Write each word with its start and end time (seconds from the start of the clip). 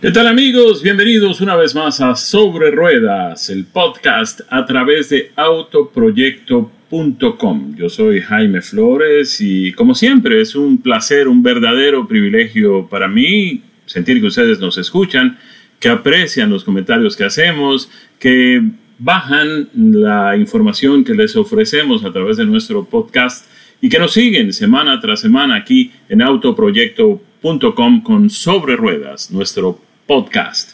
¿Qué 0.00 0.10
tal 0.12 0.28
amigos? 0.28 0.82
Bienvenidos 0.82 1.42
una 1.42 1.56
vez 1.56 1.74
más 1.74 2.00
a 2.00 2.16
Sobre 2.16 2.70
Ruedas, 2.70 3.50
el 3.50 3.66
podcast 3.66 4.40
a 4.48 4.64
través 4.64 5.10
de 5.10 5.30
autoproyecto.com. 5.36 7.76
Yo 7.76 7.90
soy 7.90 8.22
Jaime 8.22 8.62
Flores 8.62 9.42
y 9.42 9.72
como 9.72 9.94
siempre 9.94 10.40
es 10.40 10.54
un 10.54 10.78
placer, 10.78 11.28
un 11.28 11.42
verdadero 11.42 12.08
privilegio 12.08 12.88
para 12.88 13.08
mí 13.08 13.60
sentir 13.84 14.22
que 14.22 14.28
ustedes 14.28 14.58
nos 14.58 14.78
escuchan, 14.78 15.36
que 15.78 15.90
aprecian 15.90 16.48
los 16.48 16.64
comentarios 16.64 17.14
que 17.14 17.24
hacemos, 17.24 17.90
que 18.18 18.62
bajan 18.98 19.68
la 19.74 20.34
información 20.38 21.04
que 21.04 21.12
les 21.12 21.36
ofrecemos 21.36 22.06
a 22.06 22.12
través 22.12 22.38
de 22.38 22.46
nuestro 22.46 22.86
podcast 22.86 23.50
y 23.82 23.90
que 23.90 23.98
nos 23.98 24.14
siguen 24.14 24.54
semana 24.54 24.98
tras 24.98 25.20
semana 25.20 25.56
aquí 25.56 25.92
en 26.08 26.22
autoproyecto.com 26.22 28.02
con 28.02 28.30
Sobre 28.30 28.76
Ruedas, 28.76 29.30
nuestro 29.30 29.89
podcast. 30.10 30.72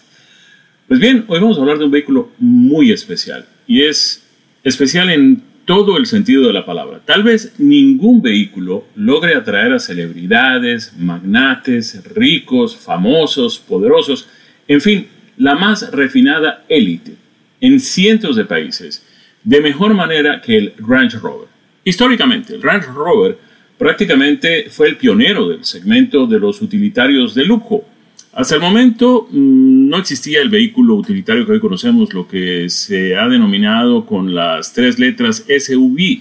Pues 0.89 0.99
bien, 0.99 1.27
hoy 1.29 1.41
vamos 1.41 1.59
a 1.59 1.61
hablar 1.61 1.77
de 1.77 1.85
un 1.85 1.91
vehículo 1.91 2.31
muy 2.39 2.91
especial 2.91 3.45
y 3.67 3.83
es 3.83 4.27
especial 4.65 5.11
en 5.11 5.43
todo 5.67 5.99
el 5.99 6.07
sentido 6.07 6.47
de 6.47 6.55
la 6.55 6.65
palabra. 6.65 7.03
Tal 7.05 7.23
vez 7.23 7.53
ningún 7.59 8.23
vehículo 8.23 8.87
logre 8.95 9.35
atraer 9.35 9.75
a 9.75 9.79
celebridades, 9.79 10.95
magnates, 10.97 12.03
ricos, 12.15 12.79
famosos, 12.79 13.59
poderosos, 13.59 14.27
en 14.69 14.81
fin, 14.81 15.07
la 15.37 15.55
más 15.55 15.93
refinada 15.93 16.65
élite 16.71 17.17
en 17.61 17.79
cientos 17.79 18.37
de 18.37 18.47
países, 18.47 19.07
de 19.45 19.61
mejor 19.61 19.93
manera 19.93 20.41
que 20.41 20.57
el 20.57 20.73
Range 20.79 21.19
Rover. 21.19 21.49
Históricamente, 21.85 22.55
el 22.55 22.63
Range 22.63 22.87
Rover 22.87 23.37
prácticamente 23.77 24.71
fue 24.71 24.89
el 24.89 24.97
pionero 24.97 25.47
del 25.47 25.63
segmento 25.67 26.27
de 26.27 26.39
los 26.39 26.63
utilitarios 26.63 27.35
de 27.35 27.45
lujo 27.45 27.85
hasta 28.37 28.55
el 28.55 28.61
momento 28.61 29.29
mm, 29.31 29.89
no 29.89 29.97
existía 29.97 30.43
el 30.43 30.51
vehículo 30.51 30.97
utilitario 30.97 31.47
que 31.47 31.53
hoy 31.53 31.61
conocemos, 31.61 32.13
lo 32.13 32.29
que 32.29 32.69
se 32.69 33.17
ha 33.17 33.27
denominado 33.29 34.05
con 34.05 34.35
las 34.35 34.75
tres 34.75 34.99
letras 34.99 35.47
SUV 35.49 36.21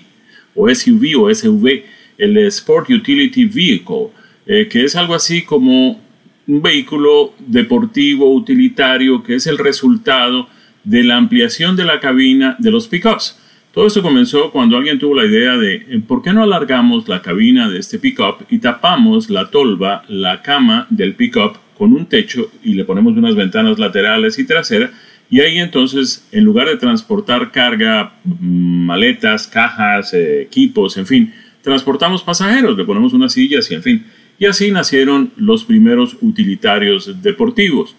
o 0.56 0.74
SUV 0.74 1.22
o 1.22 1.36
SUV, 1.36 1.84
el 2.18 2.38
Sport 2.38 2.90
Utility 2.90 3.44
Vehicle, 3.44 4.08
eh, 4.46 4.70
que 4.72 4.86
es 4.86 4.96
algo 4.96 5.14
así 5.14 5.42
como 5.42 6.00
un 6.48 6.62
vehículo 6.62 7.34
deportivo 7.38 8.34
utilitario 8.34 9.22
que 9.22 9.36
es 9.36 9.46
el 9.46 9.58
resultado 9.58 10.48
de 10.86 11.04
la 11.04 11.18
ampliación 11.18 11.76
de 11.76 11.84
la 11.84 12.00
cabina 12.00 12.56
de 12.60 12.72
los 12.72 12.88
pickups. 12.88 13.42
Todo 13.74 13.88
esto 13.88 14.02
comenzó 14.02 14.52
cuando 14.52 14.78
alguien 14.78 15.00
tuvo 15.00 15.16
la 15.16 15.26
idea 15.26 15.58
de 15.58 15.86
eh, 15.90 16.02
¿por 16.08 16.22
qué 16.22 16.32
no 16.32 16.44
alargamos 16.44 17.10
la 17.10 17.22
cabina 17.22 17.70
de 17.70 17.80
este 17.80 18.00
pickup 18.00 18.46
y 18.50 18.60
tapamos 18.60 19.30
la 19.30 19.50
tolva, 19.52 20.04
la 20.08 20.42
cama 20.42 20.88
del 20.90 21.16
pickup 21.16 21.65
con 21.78 21.94
un 21.94 22.06
techo 22.06 22.52
y 22.64 22.74
le 22.74 22.86
ponemos 22.86 23.16
unas 23.16 23.36
ventanas 23.36 23.78
laterales 23.80 24.40
y 24.40 24.46
traseras 24.46 24.92
y 25.30 25.40
ahí 25.42 25.58
entonces 25.58 26.28
en 26.32 26.44
lugar 26.44 26.68
de 26.68 26.78
transportar 26.78 27.52
carga, 27.52 28.14
mm, 28.24 28.86
maletas, 28.86 29.48
cajas, 29.48 30.14
eh, 30.14 30.42
equipos, 30.42 30.98
en 30.98 31.08
fin, 31.08 31.34
transportamos 31.62 32.22
pasajeros, 32.24 32.78
le 32.78 32.86
ponemos 32.86 33.14
unas 33.14 33.34
sillas 33.34 33.70
y 33.72 33.76
en 33.76 33.84
fin. 33.84 34.06
Y 34.38 34.46
así 34.46 34.70
nacieron 34.70 35.32
los 35.38 35.64
primeros 35.64 36.18
utilitarios 36.22 37.22
deportivos. 37.24 37.96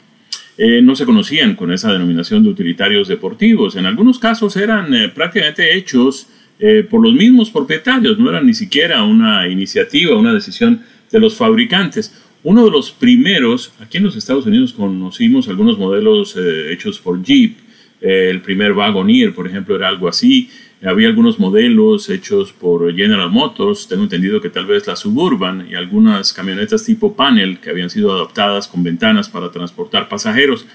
Eh, 0.58 0.80
no 0.82 0.94
se 0.94 1.04
conocían 1.04 1.54
con 1.54 1.72
esa 1.72 1.92
denominación 1.92 2.42
de 2.42 2.50
utilitarios 2.50 3.08
deportivos. 3.08 3.76
En 3.76 3.86
algunos 3.86 4.18
casos 4.18 4.56
eran 4.56 4.94
eh, 4.94 5.08
prácticamente 5.08 5.76
hechos 5.76 6.28
por 6.88 7.02
los 7.02 7.12
mismos 7.12 7.50
propietarios, 7.50 8.18
no 8.18 8.30
eran 8.30 8.46
ni 8.46 8.54
siquiera 8.54 9.02
una 9.02 9.46
iniciativa, 9.46 10.16
una 10.16 10.32
decisión 10.32 10.80
de 11.12 11.20
los 11.20 11.36
fabricantes. 11.36 12.14
Uno 12.48 12.64
de 12.64 12.70
los 12.70 12.92
primeros, 12.92 13.72
aquí 13.80 13.98
en 13.98 14.04
los 14.04 14.14
Estados 14.14 14.46
Unidos 14.46 14.72
conocimos 14.72 15.48
algunos 15.48 15.78
modelos 15.78 16.36
eh, 16.36 16.72
hechos 16.72 17.00
por 17.00 17.20
Jeep. 17.20 17.58
Eh, 18.00 18.28
el 18.30 18.40
primer 18.40 18.70
Wagoneer, 18.70 19.34
por 19.34 19.48
ejemplo, 19.48 19.74
era 19.74 19.88
algo 19.88 20.06
así. 20.06 20.48
Había 20.80 21.08
algunos 21.08 21.40
modelos 21.40 22.08
hechos 22.08 22.52
por 22.52 22.94
General 22.94 23.28
Motors, 23.32 23.88
tengo 23.88 24.04
entendido 24.04 24.40
que 24.40 24.48
tal 24.48 24.64
vez 24.64 24.86
la 24.86 24.94
Suburban 24.94 25.66
y 25.68 25.74
algunas 25.74 26.32
camionetas 26.32 26.84
tipo 26.84 27.16
panel 27.16 27.58
que 27.58 27.70
habían 27.70 27.90
sido 27.90 28.12
adaptadas 28.12 28.68
con 28.68 28.84
ventanas 28.84 29.28
para 29.28 29.50
transportar 29.50 30.08
pasajeros. 30.08 30.66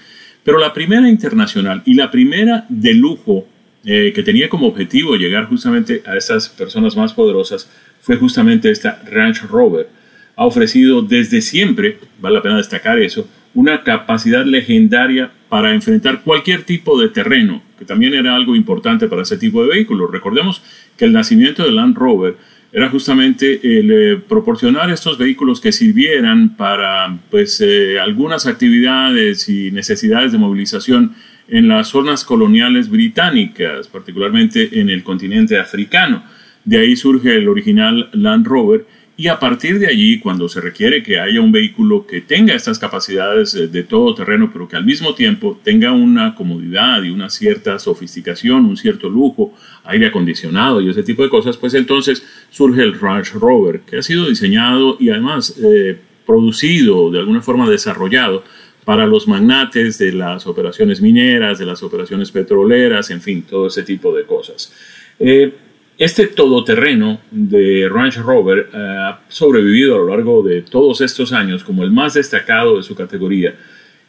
Pero 0.44 0.58
la 0.58 0.74
primera 0.74 1.08
internacional 1.08 1.82
y 1.86 1.94
la 1.94 2.10
primera 2.10 2.66
de 2.68 2.92
lujo 2.92 3.46
eh, 3.86 4.12
que 4.14 4.22
tenía 4.22 4.50
como 4.50 4.66
objetivo 4.66 5.16
llegar 5.16 5.46
justamente 5.46 6.02
a 6.04 6.18
esas 6.18 6.50
personas 6.50 6.98
más 6.98 7.14
poderosas 7.14 7.70
fue 8.02 8.18
justamente 8.18 8.70
esta 8.70 9.02
Range 9.10 9.46
Rover 9.46 10.01
ha 10.36 10.44
ofrecido 10.44 11.02
desde 11.02 11.40
siempre, 11.40 11.98
vale 12.20 12.36
la 12.36 12.42
pena 12.42 12.56
destacar 12.56 12.98
eso, 12.98 13.28
una 13.54 13.82
capacidad 13.82 14.44
legendaria 14.44 15.30
para 15.48 15.74
enfrentar 15.74 16.22
cualquier 16.22 16.62
tipo 16.62 16.98
de 17.00 17.08
terreno, 17.08 17.62
que 17.78 17.84
también 17.84 18.14
era 18.14 18.34
algo 18.34 18.56
importante 18.56 19.08
para 19.08 19.22
ese 19.22 19.36
tipo 19.36 19.62
de 19.62 19.68
vehículos. 19.68 20.10
Recordemos 20.10 20.62
que 20.96 21.04
el 21.04 21.12
nacimiento 21.12 21.62
del 21.62 21.76
Land 21.76 21.96
Rover 21.96 22.36
era 22.72 22.88
justamente 22.88 23.60
el 23.62 23.90
eh, 23.90 24.16
proporcionar 24.26 24.90
estos 24.90 25.18
vehículos 25.18 25.60
que 25.60 25.72
sirvieran 25.72 26.56
para 26.56 27.18
pues, 27.30 27.60
eh, 27.60 28.00
algunas 28.00 28.46
actividades 28.46 29.46
y 29.50 29.70
necesidades 29.70 30.32
de 30.32 30.38
movilización 30.38 31.14
en 31.48 31.68
las 31.68 31.88
zonas 31.88 32.24
coloniales 32.24 32.88
británicas, 32.88 33.88
particularmente 33.88 34.80
en 34.80 34.88
el 34.88 35.02
continente 35.02 35.58
africano. 35.58 36.24
De 36.64 36.78
ahí 36.78 36.96
surge 36.96 37.36
el 37.36 37.48
original 37.48 38.08
Land 38.12 38.46
Rover 38.46 38.86
y 39.22 39.28
a 39.28 39.38
partir 39.38 39.78
de 39.78 39.86
allí, 39.86 40.18
cuando 40.18 40.48
se 40.48 40.60
requiere 40.60 41.00
que 41.00 41.20
haya 41.20 41.40
un 41.40 41.52
vehículo 41.52 42.04
que 42.08 42.22
tenga 42.22 42.56
estas 42.56 42.76
capacidades 42.80 43.52
de 43.70 43.82
todo 43.84 44.16
terreno, 44.16 44.50
pero 44.52 44.66
que 44.66 44.74
al 44.74 44.84
mismo 44.84 45.14
tiempo 45.14 45.60
tenga 45.62 45.92
una 45.92 46.34
comodidad 46.34 47.04
y 47.04 47.10
una 47.10 47.30
cierta 47.30 47.78
sofisticación, 47.78 48.64
un 48.64 48.76
cierto 48.76 49.08
lujo, 49.08 49.54
aire 49.84 50.06
acondicionado 50.08 50.80
y 50.80 50.90
ese 50.90 51.04
tipo 51.04 51.22
de 51.22 51.30
cosas, 51.30 51.56
pues 51.56 51.72
entonces 51.74 52.26
surge 52.50 52.82
el 52.82 52.98
Range 52.98 53.38
Rover, 53.38 53.82
que 53.82 53.98
ha 53.98 54.02
sido 54.02 54.28
diseñado 54.28 54.96
y 54.98 55.10
además 55.10 55.56
eh, 55.62 56.00
producido, 56.26 57.08
de 57.12 57.20
alguna 57.20 57.42
forma 57.42 57.70
desarrollado, 57.70 58.42
para 58.84 59.06
los 59.06 59.28
magnates 59.28 59.98
de 59.98 60.10
las 60.10 60.48
operaciones 60.48 61.00
mineras, 61.00 61.60
de 61.60 61.66
las 61.66 61.84
operaciones 61.84 62.32
petroleras, 62.32 63.08
en 63.10 63.20
fin, 63.20 63.42
todo 63.42 63.68
ese 63.68 63.84
tipo 63.84 64.12
de 64.12 64.24
cosas. 64.24 64.72
Eh, 65.20 65.52
este 65.98 66.26
todoterreno 66.26 67.20
de 67.30 67.88
Range 67.88 68.20
Rover 68.20 68.70
eh, 68.72 68.76
ha 68.76 69.20
sobrevivido 69.28 69.94
a 69.94 69.98
lo 69.98 70.08
largo 70.08 70.42
de 70.42 70.62
todos 70.62 71.00
estos 71.00 71.32
años 71.32 71.62
como 71.62 71.84
el 71.84 71.90
más 71.90 72.14
destacado 72.14 72.76
de 72.76 72.82
su 72.82 72.94
categoría. 72.94 73.54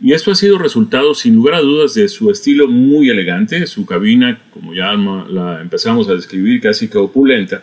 Y 0.02 0.12
esto 0.12 0.32
ha 0.32 0.36
sido 0.36 0.58
resultado, 0.58 1.14
sin 1.14 1.36
lugar 1.36 1.56
a 1.56 1.62
dudas, 1.62 1.94
de 1.94 2.08
su 2.08 2.30
estilo 2.30 2.68
muy 2.68 3.10
elegante, 3.10 3.66
su 3.68 3.86
cabina, 3.86 4.42
como 4.52 4.74
ya 4.74 4.94
la 4.94 5.62
empezamos 5.62 6.10
a 6.10 6.16
describir, 6.16 6.60
casi 6.62 6.90
que 6.90 6.98
opulenta, 6.98 7.62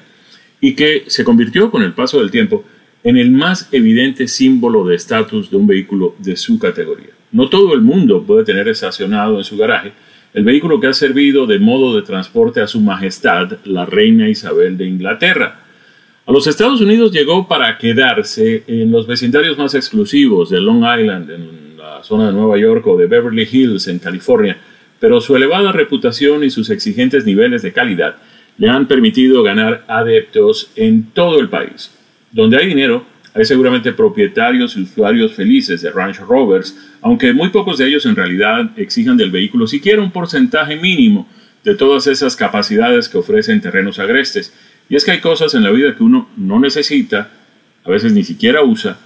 y 0.61 0.75
que 0.75 1.05
se 1.09 1.25
convirtió 1.25 1.71
con 1.71 1.83
el 1.83 1.93
paso 1.93 2.21
del 2.21 2.31
tiempo 2.31 2.65
en 3.03 3.17
el 3.17 3.31
más 3.31 3.69
evidente 3.73 4.29
símbolo 4.29 4.87
de 4.87 4.97
estatus 4.97 5.51
de 5.51 5.57
un 5.57 5.67
vehículo 5.67 6.15
de 6.19 6.37
su 6.37 6.59
categoría. 6.59 7.11
No 7.33 7.49
todo 7.49 7.75
el 7.75 7.81
mundo 7.81 8.23
puede 8.25 8.45
tener 8.45 8.69
estacionado 8.69 9.39
en 9.39 9.45
su 9.45 9.57
garaje 9.57 9.93
el 10.33 10.45
vehículo 10.45 10.79
que 10.79 10.87
ha 10.87 10.93
servido 10.93 11.47
de 11.47 11.59
modo 11.59 11.97
de 11.97 12.03
transporte 12.03 12.61
a 12.61 12.67
Su 12.67 12.81
Majestad, 12.81 13.59
la 13.65 13.85
Reina 13.85 14.29
Isabel 14.29 14.77
de 14.77 14.87
Inglaterra. 14.87 15.61
A 16.27 16.33
los 16.33 16.47
Estados 16.47 16.81
Unidos 16.81 17.11
llegó 17.11 17.49
para 17.49 17.77
quedarse 17.79 18.63
en 18.67 18.93
los 18.93 19.07
vecindarios 19.07 19.59
más 19.59 19.75
exclusivos 19.75 20.51
de 20.51 20.61
Long 20.61 20.85
Island, 20.85 21.31
en 21.31 21.77
la 21.77 22.05
zona 22.05 22.29
de 22.29 22.33
Nueva 22.33 22.57
York 22.59 22.87
o 22.87 22.97
de 22.97 23.07
Beverly 23.07 23.49
Hills, 23.51 23.89
en 23.89 23.99
California, 23.99 24.57
pero 25.01 25.21
su 25.21 25.35
elevada 25.35 25.73
reputación 25.73 26.45
y 26.45 26.51
sus 26.51 26.71
exigentes 26.71 27.25
niveles 27.25 27.63
de 27.63 27.73
calidad 27.73 28.17
le 28.59 28.69
han 28.69 28.87
permitido 28.87 29.43
ganar 29.43 29.85
adeptos 29.89 30.71
en 30.77 31.11
todo 31.13 31.41
el 31.41 31.49
país. 31.49 31.91
Donde 32.31 32.59
hay 32.59 32.67
dinero, 32.67 33.05
hay 33.33 33.45
seguramente 33.45 33.93
propietarios 33.93 34.77
y 34.77 34.83
usuarios 34.83 35.35
felices 35.35 35.83
de 35.83 35.91
Range 35.91 36.21
Rovers, 36.21 36.77
aunque 37.01 37.33
muy 37.33 37.51
pocos 37.51 37.79
de 37.79 37.87
ellos 37.87 38.05
en 38.07 38.17
realidad 38.17 38.71
exijan 38.77 39.17
del 39.17 39.31
vehículo 39.31 39.67
siquiera 39.67 40.03
un 40.03 40.11
porcentaje 40.11 40.77
mínimo 40.77 41.29
de 41.63 41.75
todas 41.75 42.07
esas 42.07 42.35
capacidades 42.35 43.09
que 43.09 43.19
ofrecen 43.19 43.61
terrenos 43.61 43.99
agrestes. 43.99 44.53
Y 44.89 44.97
es 44.97 45.05
que 45.05 45.13
hay 45.13 45.21
cosas 45.21 45.55
en 45.55 45.63
la 45.63 45.71
vida 45.71 45.95
que 45.95 46.03
uno 46.03 46.29
no 46.37 46.59
necesita, 46.59 47.31
a 47.85 47.91
veces 47.91 48.13
ni 48.13 48.25
siquiera 48.25 48.63
usa, 48.63 48.99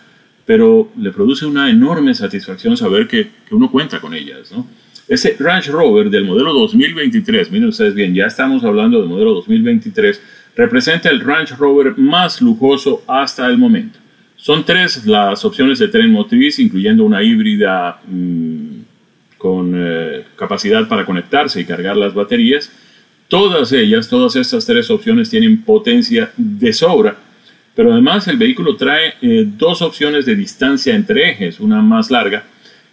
pero 0.46 0.90
le 0.98 1.10
produce 1.10 1.44
una 1.44 1.70
enorme 1.70 2.14
satisfacción 2.14 2.76
saber 2.76 3.06
que, 3.08 3.28
uno 3.50 3.70
cuenta 3.70 4.00
con 4.00 4.14
ellas. 4.14 4.50
¿no? 4.52 4.66
Ese 5.06 5.36
Range 5.38 5.70
Rover 5.70 6.08
del 6.08 6.24
modelo 6.24 6.54
2023, 6.54 7.50
miren 7.50 7.68
ustedes 7.68 7.94
bien, 7.94 8.14
ya 8.14 8.26
estamos 8.26 8.64
hablando 8.64 9.00
del 9.00 9.08
modelo 9.08 9.34
2023, 9.34 10.20
representa 10.56 11.10
el 11.10 11.20
Range 11.20 11.54
Rover 11.56 11.98
más 11.98 12.40
lujoso 12.40 13.02
hasta 13.06 13.46
el 13.46 13.58
momento. 13.58 13.98
Son 14.44 14.62
tres 14.62 15.06
las 15.06 15.42
opciones 15.46 15.78
de 15.78 15.88
tren 15.88 16.12
motriz, 16.12 16.58
incluyendo 16.58 17.02
una 17.02 17.22
híbrida 17.22 17.98
mm, 18.06 19.38
con 19.38 19.72
eh, 19.74 20.24
capacidad 20.36 20.86
para 20.86 21.06
conectarse 21.06 21.62
y 21.62 21.64
cargar 21.64 21.96
las 21.96 22.12
baterías. 22.12 22.70
Todas 23.28 23.72
ellas, 23.72 24.06
todas 24.06 24.36
estas 24.36 24.66
tres 24.66 24.90
opciones 24.90 25.30
tienen 25.30 25.62
potencia 25.62 26.30
de 26.36 26.74
sobra, 26.74 27.16
pero 27.74 27.90
además 27.90 28.28
el 28.28 28.36
vehículo 28.36 28.76
trae 28.76 29.14
eh, 29.22 29.46
dos 29.46 29.80
opciones 29.80 30.26
de 30.26 30.36
distancia 30.36 30.94
entre 30.94 31.30
ejes, 31.30 31.58
una 31.58 31.80
más 31.80 32.10
larga 32.10 32.44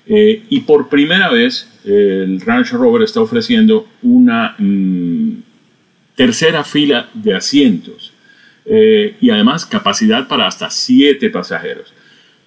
y 0.05 0.61
por 0.61 0.87
primera 0.87 1.29
vez 1.29 1.69
el 1.83 2.39
Range 2.41 2.71
Rover 2.77 3.01
está 3.03 3.19
ofreciendo 3.19 3.87
una 4.01 4.55
mm, 4.57 5.31
tercera 6.15 6.63
fila 6.63 7.09
de 7.13 7.35
asientos 7.35 8.10
y 8.65 9.29
además 9.29 9.65
capacidad 9.65 10.27
para 10.27 10.47
hasta 10.47 10.69
siete 10.69 11.29
pasajeros. 11.29 11.93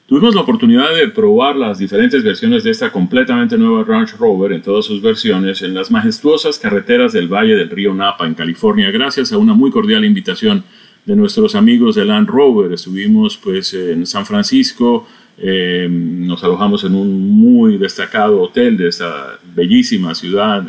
Tuvimos 0.06 0.34
la 0.34 0.42
oportunidad 0.42 0.94
de 0.94 1.08
probar 1.08 1.56
las 1.56 1.78
diferentes 1.78 2.22
versiones 2.22 2.62
de 2.62 2.70
esta 2.70 2.92
completamente 2.92 3.56
nueva 3.56 3.84
Range 3.84 4.14
Rover 4.18 4.52
en 4.52 4.60
todas 4.60 4.84
sus 4.84 5.00
versiones 5.00 5.62
en 5.62 5.72
las 5.72 5.90
majestuosas 5.90 6.58
carreteras 6.58 7.14
del 7.14 7.26
Valle 7.26 7.56
del 7.56 7.70
Río 7.70 7.94
Napa 7.94 8.26
en 8.26 8.34
California, 8.34 8.90
gracias 8.90 9.32
a 9.32 9.38
una 9.38 9.54
muy 9.54 9.70
cordial 9.70 10.04
invitación 10.04 10.62
de 11.06 11.16
nuestros 11.16 11.54
amigos 11.54 11.94
de 11.94 12.04
Land 12.04 12.28
Rover. 12.28 12.72
Estuvimos 12.72 13.38
pues 13.38 13.72
en 13.72 14.04
San 14.04 14.26
Francisco, 14.26 15.08
eh, 15.38 15.88
nos 15.90 16.44
alojamos 16.44 16.84
en 16.84 16.94
un 16.94 17.30
muy 17.30 17.78
destacado 17.78 18.42
hotel 18.42 18.76
de 18.76 18.88
esta 18.88 19.38
bellísima 19.54 20.14
ciudad 20.14 20.62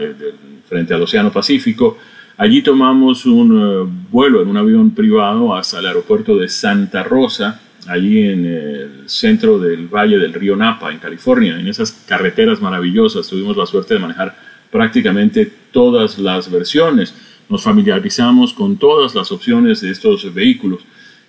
frente 0.68 0.94
al 0.94 1.02
Océano 1.02 1.32
Pacífico. 1.32 1.98
Allí 2.38 2.62
tomamos 2.62 3.26
un 3.26 3.58
eh, 3.58 4.08
vuelo 4.12 4.42
en 4.42 4.50
un 4.50 4.58
avión 4.58 4.92
privado 4.92 5.56
hasta 5.56 5.80
el 5.80 5.86
aeropuerto 5.86 6.38
de 6.38 6.50
Santa 6.50 7.04
Rosa 7.04 7.62
allí 7.88 8.28
en 8.28 8.46
el 8.46 9.10
centro 9.10 9.60
del 9.60 9.88
Valle 9.88 10.18
del 10.18 10.34
Río 10.34 10.56
Napa, 10.56 10.92
en 10.92 11.00
California, 11.00 11.60
en 11.60 11.68
esas 11.68 11.92
carreteras 11.92 12.62
maravillosas. 12.62 13.28
Tuvimos 13.28 13.56
la 13.56 13.66
suerte 13.66 13.94
de 13.94 14.00
manejar 14.00 14.36
prácticamente 14.72 15.52
todas 15.72 16.18
las 16.18 16.52
versiones. 16.52 17.14
Nos 17.48 17.64
familiarizamos 17.64 18.54
con 18.54 18.78
todas 18.78 19.14
las 19.16 19.32
opciones 19.32 19.82
de 19.82 19.92
estos 19.92 20.34
vehículos 20.34 20.82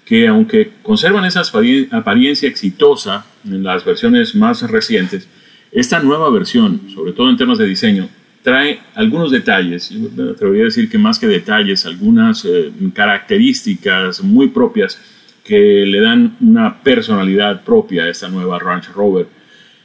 que 0.05 0.29
aunque 0.29 0.73
conservan 0.82 1.25
esa 1.25 1.43
apariencia 1.91 2.49
exitosa 2.49 3.26
en 3.44 3.62
las 3.64 3.85
versiones 3.85 4.35
más 4.35 4.62
recientes, 4.70 5.29
esta 5.73 5.99
nueva 5.99 6.31
versión, 6.31 6.82
sobre 6.94 7.12
todo 7.12 7.29
en 7.29 7.37
temas 7.37 7.58
de 7.58 7.67
diseño, 7.67 8.08
trae 8.46 8.78
algunos 8.94 9.32
detalles, 9.32 9.90
me 9.90 10.31
atrevería 10.31 10.62
a 10.62 10.66
decir 10.66 10.88
que 10.88 10.98
más 10.98 11.19
que 11.19 11.26
detalles, 11.26 11.84
algunas 11.84 12.44
eh, 12.44 12.70
características 12.94 14.22
muy 14.22 14.50
propias 14.50 15.00
que 15.43 15.84
le 15.84 16.00
dan 16.00 16.37
una 16.40 16.81
personalidad 16.81 17.64
propia 17.64 18.04
a 18.04 18.08
esta 18.08 18.28
nueva 18.28 18.60
Range 18.60 18.93
Rover. 18.94 19.26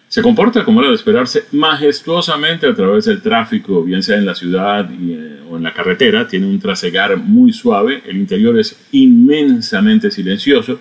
Se 0.07 0.21
comporta, 0.21 0.63
como 0.63 0.79
era 0.81 0.89
de 0.89 0.95
esperarse, 0.95 1.45
majestuosamente 1.53 2.67
a 2.67 2.75
través 2.75 3.05
del 3.05 3.23
tráfico, 3.23 3.83
bien 3.83 4.03
sea 4.03 4.17
en 4.17 4.27
la 4.27 4.35
ciudad 4.35 4.87
eh, 4.91 5.39
o 5.49 5.57
en 5.57 5.63
la 5.63 5.73
carretera. 5.73 6.27
Tiene 6.27 6.45
un 6.45 6.59
trasegar 6.59 7.17
muy 7.17 7.53
suave, 7.53 8.03
el 8.05 8.17
interior 8.17 8.59
es 8.59 8.79
inmensamente 8.91 10.11
silencioso, 10.11 10.79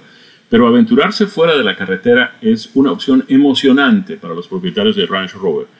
pero 0.51 0.67
aventurarse 0.67 1.27
fuera 1.27 1.57
de 1.57 1.65
la 1.65 1.77
carretera 1.77 2.37
es 2.43 2.73
una 2.75 2.93
opción 2.93 3.25
emocionante 3.29 4.19
para 4.19 4.35
los 4.35 4.49
propietarios 4.49 4.97
de 4.97 5.07
Range 5.07 5.33
Rover. 5.39 5.80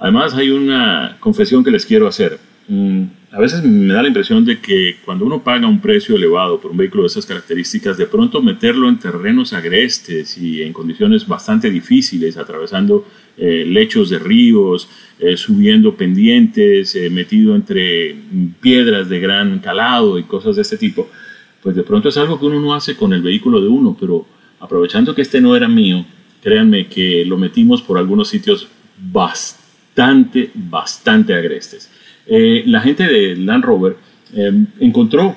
Además, 0.00 0.34
hay 0.34 0.50
una 0.50 1.16
confesión 1.20 1.64
que 1.64 1.70
les 1.70 1.84
quiero 1.84 2.06
hacer. 2.06 2.38
Mm, 2.68 3.04
a 3.30 3.40
veces 3.40 3.62
me 3.62 3.92
da 3.92 4.02
la 4.02 4.08
impresión 4.08 4.44
de 4.44 4.58
que 4.58 4.96
cuando 5.04 5.26
uno 5.26 5.42
paga 5.42 5.66
un 5.66 5.80
precio 5.80 6.16
elevado 6.16 6.60
por 6.60 6.70
un 6.70 6.76
vehículo 6.76 7.02
de 7.02 7.08
esas 7.08 7.26
características, 7.26 7.98
de 7.98 8.06
pronto 8.06 8.40
meterlo 8.40 8.88
en 8.88 8.98
terrenos 8.98 9.52
agrestes 9.52 10.38
y 10.38 10.62
en 10.62 10.72
condiciones 10.72 11.26
bastante 11.26 11.70
difíciles, 11.70 12.36
atravesando 12.38 13.06
eh, 13.36 13.64
lechos 13.66 14.08
de 14.08 14.18
ríos, 14.18 14.88
eh, 15.18 15.36
subiendo 15.36 15.94
pendientes, 15.94 16.94
eh, 16.94 17.10
metido 17.10 17.54
entre 17.54 18.16
piedras 18.60 19.08
de 19.08 19.20
gran 19.20 19.58
calado 19.58 20.18
y 20.18 20.24
cosas 20.24 20.56
de 20.56 20.62
este 20.62 20.78
tipo, 20.78 21.08
pues 21.62 21.76
de 21.76 21.82
pronto 21.82 22.08
es 22.08 22.16
algo 22.16 22.38
que 22.38 22.46
uno 22.46 22.60
no 22.60 22.74
hace 22.74 22.96
con 22.96 23.12
el 23.12 23.20
vehículo 23.20 23.60
de 23.60 23.68
uno, 23.68 23.96
pero 23.98 24.26
aprovechando 24.58 25.14
que 25.14 25.22
este 25.22 25.40
no 25.40 25.54
era 25.54 25.68
mío, 25.68 26.04
créanme 26.42 26.86
que 26.86 27.24
lo 27.26 27.36
metimos 27.36 27.82
por 27.82 27.98
algunos 27.98 28.28
sitios 28.28 28.68
bastante, 28.98 29.57
bastante 30.54 31.34
agrestes. 31.34 31.90
Eh, 32.26 32.62
la 32.66 32.80
gente 32.80 33.04
de 33.04 33.36
Land 33.36 33.64
Rover 33.64 33.96
eh, 34.34 34.52
encontró 34.80 35.34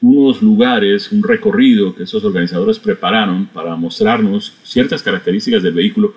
unos 0.00 0.40
lugares, 0.40 1.12
un 1.12 1.22
recorrido 1.22 1.94
que 1.94 2.04
esos 2.04 2.24
organizadores 2.24 2.78
prepararon 2.78 3.46
para 3.46 3.76
mostrarnos 3.76 4.54
ciertas 4.62 5.02
características 5.02 5.62
del 5.62 5.74
vehículo 5.74 6.14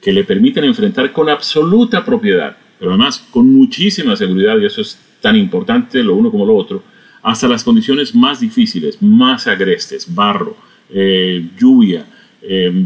que 0.00 0.12
le 0.12 0.22
permiten 0.22 0.64
enfrentar 0.64 1.12
con 1.12 1.28
absoluta 1.28 2.04
propiedad, 2.04 2.56
pero 2.78 2.92
además 2.92 3.18
con 3.30 3.52
muchísima 3.52 4.14
seguridad, 4.14 4.58
y 4.58 4.66
eso 4.66 4.82
es 4.82 4.98
tan 5.20 5.34
importante 5.34 6.02
lo 6.04 6.14
uno 6.14 6.30
como 6.30 6.46
lo 6.46 6.54
otro, 6.54 6.84
hasta 7.22 7.48
las 7.48 7.64
condiciones 7.64 8.14
más 8.14 8.40
difíciles, 8.40 9.00
más 9.02 9.46
agrestes, 9.46 10.14
barro, 10.14 10.56
eh, 10.90 11.48
lluvia, 11.58 12.06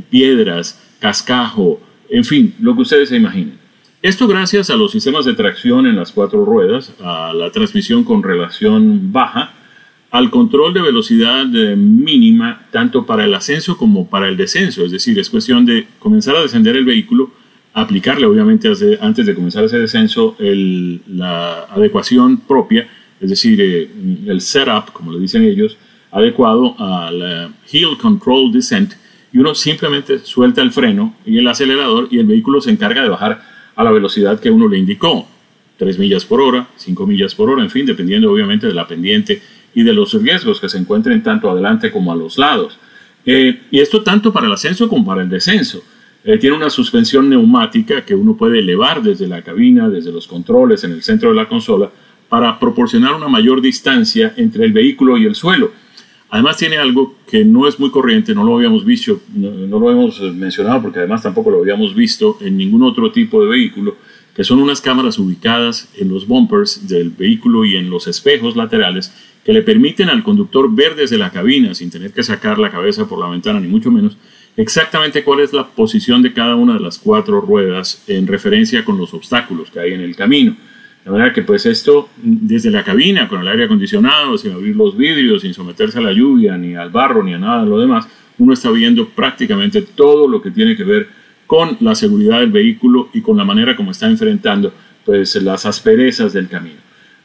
piedras, 0.08 0.80
cascajo, 1.00 1.80
en 2.08 2.24
fin, 2.24 2.54
lo 2.60 2.74
que 2.76 2.82
ustedes 2.82 3.08
se 3.08 3.16
imaginen. 3.16 3.58
Esto 4.00 4.28
gracias 4.28 4.70
a 4.70 4.76
los 4.76 4.92
sistemas 4.92 5.24
de 5.24 5.34
tracción 5.34 5.84
en 5.84 5.96
las 5.96 6.12
cuatro 6.12 6.44
ruedas, 6.44 6.94
a 7.02 7.32
la 7.34 7.50
transmisión 7.50 8.04
con 8.04 8.22
relación 8.22 9.10
baja, 9.12 9.54
al 10.12 10.30
control 10.30 10.72
de 10.72 10.82
velocidad 10.82 11.44
eh, 11.52 11.74
mínima 11.74 12.68
tanto 12.70 13.04
para 13.04 13.24
el 13.24 13.34
ascenso 13.34 13.76
como 13.76 14.08
para 14.08 14.28
el 14.28 14.36
descenso. 14.36 14.84
Es 14.84 14.92
decir, 14.92 15.18
es 15.18 15.28
cuestión 15.28 15.66
de 15.66 15.88
comenzar 15.98 16.36
a 16.36 16.42
descender 16.42 16.76
el 16.76 16.84
vehículo, 16.84 17.32
aplicarle 17.74 18.26
obviamente 18.26 18.70
antes 19.00 19.26
de 19.26 19.34
comenzar 19.34 19.64
ese 19.64 19.80
descenso 19.80 20.36
la 20.38 21.64
adecuación 21.64 22.36
propia, 22.36 22.86
es 23.20 23.30
decir, 23.30 23.60
eh, 23.60 23.90
el 24.26 24.40
setup, 24.40 24.92
como 24.92 25.12
le 25.12 25.18
dicen 25.18 25.42
ellos, 25.42 25.76
adecuado 26.12 26.76
al 26.78 27.20
eh, 27.20 27.48
Hill 27.72 27.98
Control 28.00 28.52
Descent, 28.52 28.92
y 29.32 29.38
uno 29.38 29.56
simplemente 29.56 30.20
suelta 30.20 30.62
el 30.62 30.70
freno 30.70 31.16
y 31.26 31.38
el 31.38 31.48
acelerador 31.48 32.06
y 32.12 32.20
el 32.20 32.26
vehículo 32.26 32.60
se 32.60 32.70
encarga 32.70 33.02
de 33.02 33.08
bajar 33.08 33.47
a 33.78 33.84
la 33.84 33.92
velocidad 33.92 34.40
que 34.40 34.50
uno 34.50 34.66
le 34.66 34.76
indicó, 34.76 35.28
3 35.76 36.00
millas 36.00 36.24
por 36.24 36.40
hora, 36.40 36.66
5 36.74 37.06
millas 37.06 37.32
por 37.32 37.48
hora, 37.48 37.62
en 37.62 37.70
fin, 37.70 37.86
dependiendo 37.86 38.32
obviamente 38.32 38.66
de 38.66 38.74
la 38.74 38.88
pendiente 38.88 39.40
y 39.72 39.84
de 39.84 39.92
los 39.92 40.20
riesgos 40.20 40.60
que 40.60 40.68
se 40.68 40.78
encuentren 40.78 41.22
tanto 41.22 41.48
adelante 41.48 41.92
como 41.92 42.10
a 42.10 42.16
los 42.16 42.38
lados. 42.38 42.76
Eh, 43.24 43.60
y 43.70 43.78
esto 43.78 44.02
tanto 44.02 44.32
para 44.32 44.48
el 44.48 44.52
ascenso 44.52 44.88
como 44.88 45.06
para 45.06 45.22
el 45.22 45.28
descenso. 45.28 45.84
Eh, 46.24 46.38
tiene 46.38 46.56
una 46.56 46.70
suspensión 46.70 47.30
neumática 47.30 48.04
que 48.04 48.16
uno 48.16 48.36
puede 48.36 48.58
elevar 48.58 49.00
desde 49.00 49.28
la 49.28 49.42
cabina, 49.42 49.88
desde 49.88 50.10
los 50.10 50.26
controles 50.26 50.82
en 50.82 50.90
el 50.90 51.04
centro 51.04 51.28
de 51.28 51.36
la 51.36 51.46
consola, 51.46 51.88
para 52.28 52.58
proporcionar 52.58 53.14
una 53.14 53.28
mayor 53.28 53.60
distancia 53.60 54.34
entre 54.36 54.64
el 54.64 54.72
vehículo 54.72 55.16
y 55.16 55.24
el 55.24 55.36
suelo. 55.36 55.70
Además 56.30 56.58
tiene 56.58 56.76
algo 56.76 57.14
que 57.26 57.44
no 57.44 57.66
es 57.66 57.80
muy 57.80 57.90
corriente, 57.90 58.34
no 58.34 58.44
lo 58.44 58.56
habíamos 58.56 58.84
visto, 58.84 59.20
no, 59.34 59.78
lo 59.78 59.90
hemos 59.90 60.20
mencionado 60.34 60.82
porque 60.82 60.98
además 60.98 61.22
tampoco 61.22 61.50
lo 61.50 61.60
habíamos 61.60 61.94
visto 61.94 62.36
en 62.42 62.56
ningún 62.56 62.82
otro 62.82 63.10
tipo 63.10 63.42
de 63.42 63.48
vehículo, 63.48 63.96
que 64.34 64.44
son 64.44 64.60
unas 64.60 64.82
cámaras 64.82 65.18
ubicadas 65.18 65.88
en 65.96 66.10
los 66.10 66.26
bumpers 66.26 66.86
del 66.86 67.10
vehículo 67.10 67.64
y 67.64 67.76
en 67.76 67.88
los 67.88 68.06
espejos 68.06 68.56
laterales 68.56 69.12
que 69.42 69.54
le 69.54 69.62
permiten 69.62 70.10
al 70.10 70.22
conductor 70.22 70.70
ver 70.70 70.94
desde 70.94 71.16
la 71.16 71.30
cabina, 71.30 71.74
sin 71.74 71.90
tener 71.90 72.12
que 72.12 72.22
sacar 72.22 72.58
la 72.58 72.70
cabeza 72.70 73.08
por 73.08 73.18
la 73.18 73.28
ventana, 73.30 73.58
ni 73.58 73.68
mucho 73.68 73.90
menos, 73.90 74.18
exactamente 74.58 75.24
cuál 75.24 75.40
es 75.40 75.54
la 75.54 75.66
posición 75.66 76.20
de 76.20 76.34
cada 76.34 76.56
una 76.56 76.74
de 76.74 76.80
las 76.80 76.98
cuatro 76.98 77.40
ruedas 77.40 78.02
en 78.06 78.26
referencia 78.26 78.84
con 78.84 78.98
los 78.98 79.14
obstáculos 79.14 79.70
que 79.70 79.80
hay 79.80 79.94
en 79.94 80.02
el 80.02 80.14
camino. 80.14 80.54
De 81.08 81.12
manera 81.12 81.32
que 81.32 81.40
pues 81.40 81.64
esto 81.64 82.10
desde 82.18 82.70
la 82.70 82.84
cabina, 82.84 83.28
con 83.28 83.40
el 83.40 83.48
aire 83.48 83.64
acondicionado, 83.64 84.36
sin 84.36 84.52
abrir 84.52 84.76
los 84.76 84.94
vidrios, 84.94 85.40
sin 85.40 85.54
someterse 85.54 85.96
a 85.96 86.02
la 86.02 86.12
lluvia, 86.12 86.58
ni 86.58 86.74
al 86.74 86.90
barro, 86.90 87.22
ni 87.22 87.32
a 87.32 87.38
nada 87.38 87.64
de 87.64 87.70
lo 87.70 87.78
demás, 87.80 88.06
uno 88.36 88.52
está 88.52 88.70
viendo 88.70 89.08
prácticamente 89.08 89.80
todo 89.80 90.28
lo 90.28 90.42
que 90.42 90.50
tiene 90.50 90.76
que 90.76 90.84
ver 90.84 91.08
con 91.46 91.78
la 91.80 91.94
seguridad 91.94 92.40
del 92.40 92.50
vehículo 92.50 93.08
y 93.14 93.22
con 93.22 93.38
la 93.38 93.44
manera 93.46 93.74
como 93.74 93.92
está 93.92 94.06
enfrentando 94.06 94.70
pues 95.02 95.34
las 95.36 95.64
asperezas 95.64 96.34
del 96.34 96.46
camino. 96.46 96.76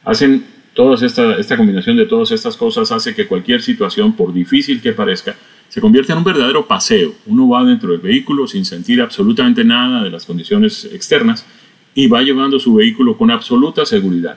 Hacen 0.02 0.42
toda 0.72 0.94
esta, 1.04 1.36
esta 1.36 1.58
combinación 1.58 1.98
de 1.98 2.06
todas 2.06 2.30
estas 2.30 2.56
cosas 2.56 2.90
hace 2.90 3.14
que 3.14 3.26
cualquier 3.26 3.60
situación, 3.60 4.14
por 4.14 4.32
difícil 4.32 4.80
que 4.80 4.94
parezca, 4.94 5.36
se 5.68 5.82
convierta 5.82 6.14
en 6.14 6.20
un 6.20 6.24
verdadero 6.24 6.66
paseo. 6.66 7.12
Uno 7.26 7.50
va 7.50 7.62
dentro 7.62 7.92
del 7.92 8.00
vehículo 8.00 8.46
sin 8.46 8.64
sentir 8.64 9.02
absolutamente 9.02 9.62
nada 9.62 10.02
de 10.02 10.08
las 10.08 10.24
condiciones 10.24 10.86
externas 10.90 11.44
y 11.94 12.06
va 12.06 12.22
llevando 12.22 12.58
su 12.58 12.74
vehículo 12.74 13.16
con 13.16 13.30
absoluta 13.30 13.86
seguridad. 13.86 14.36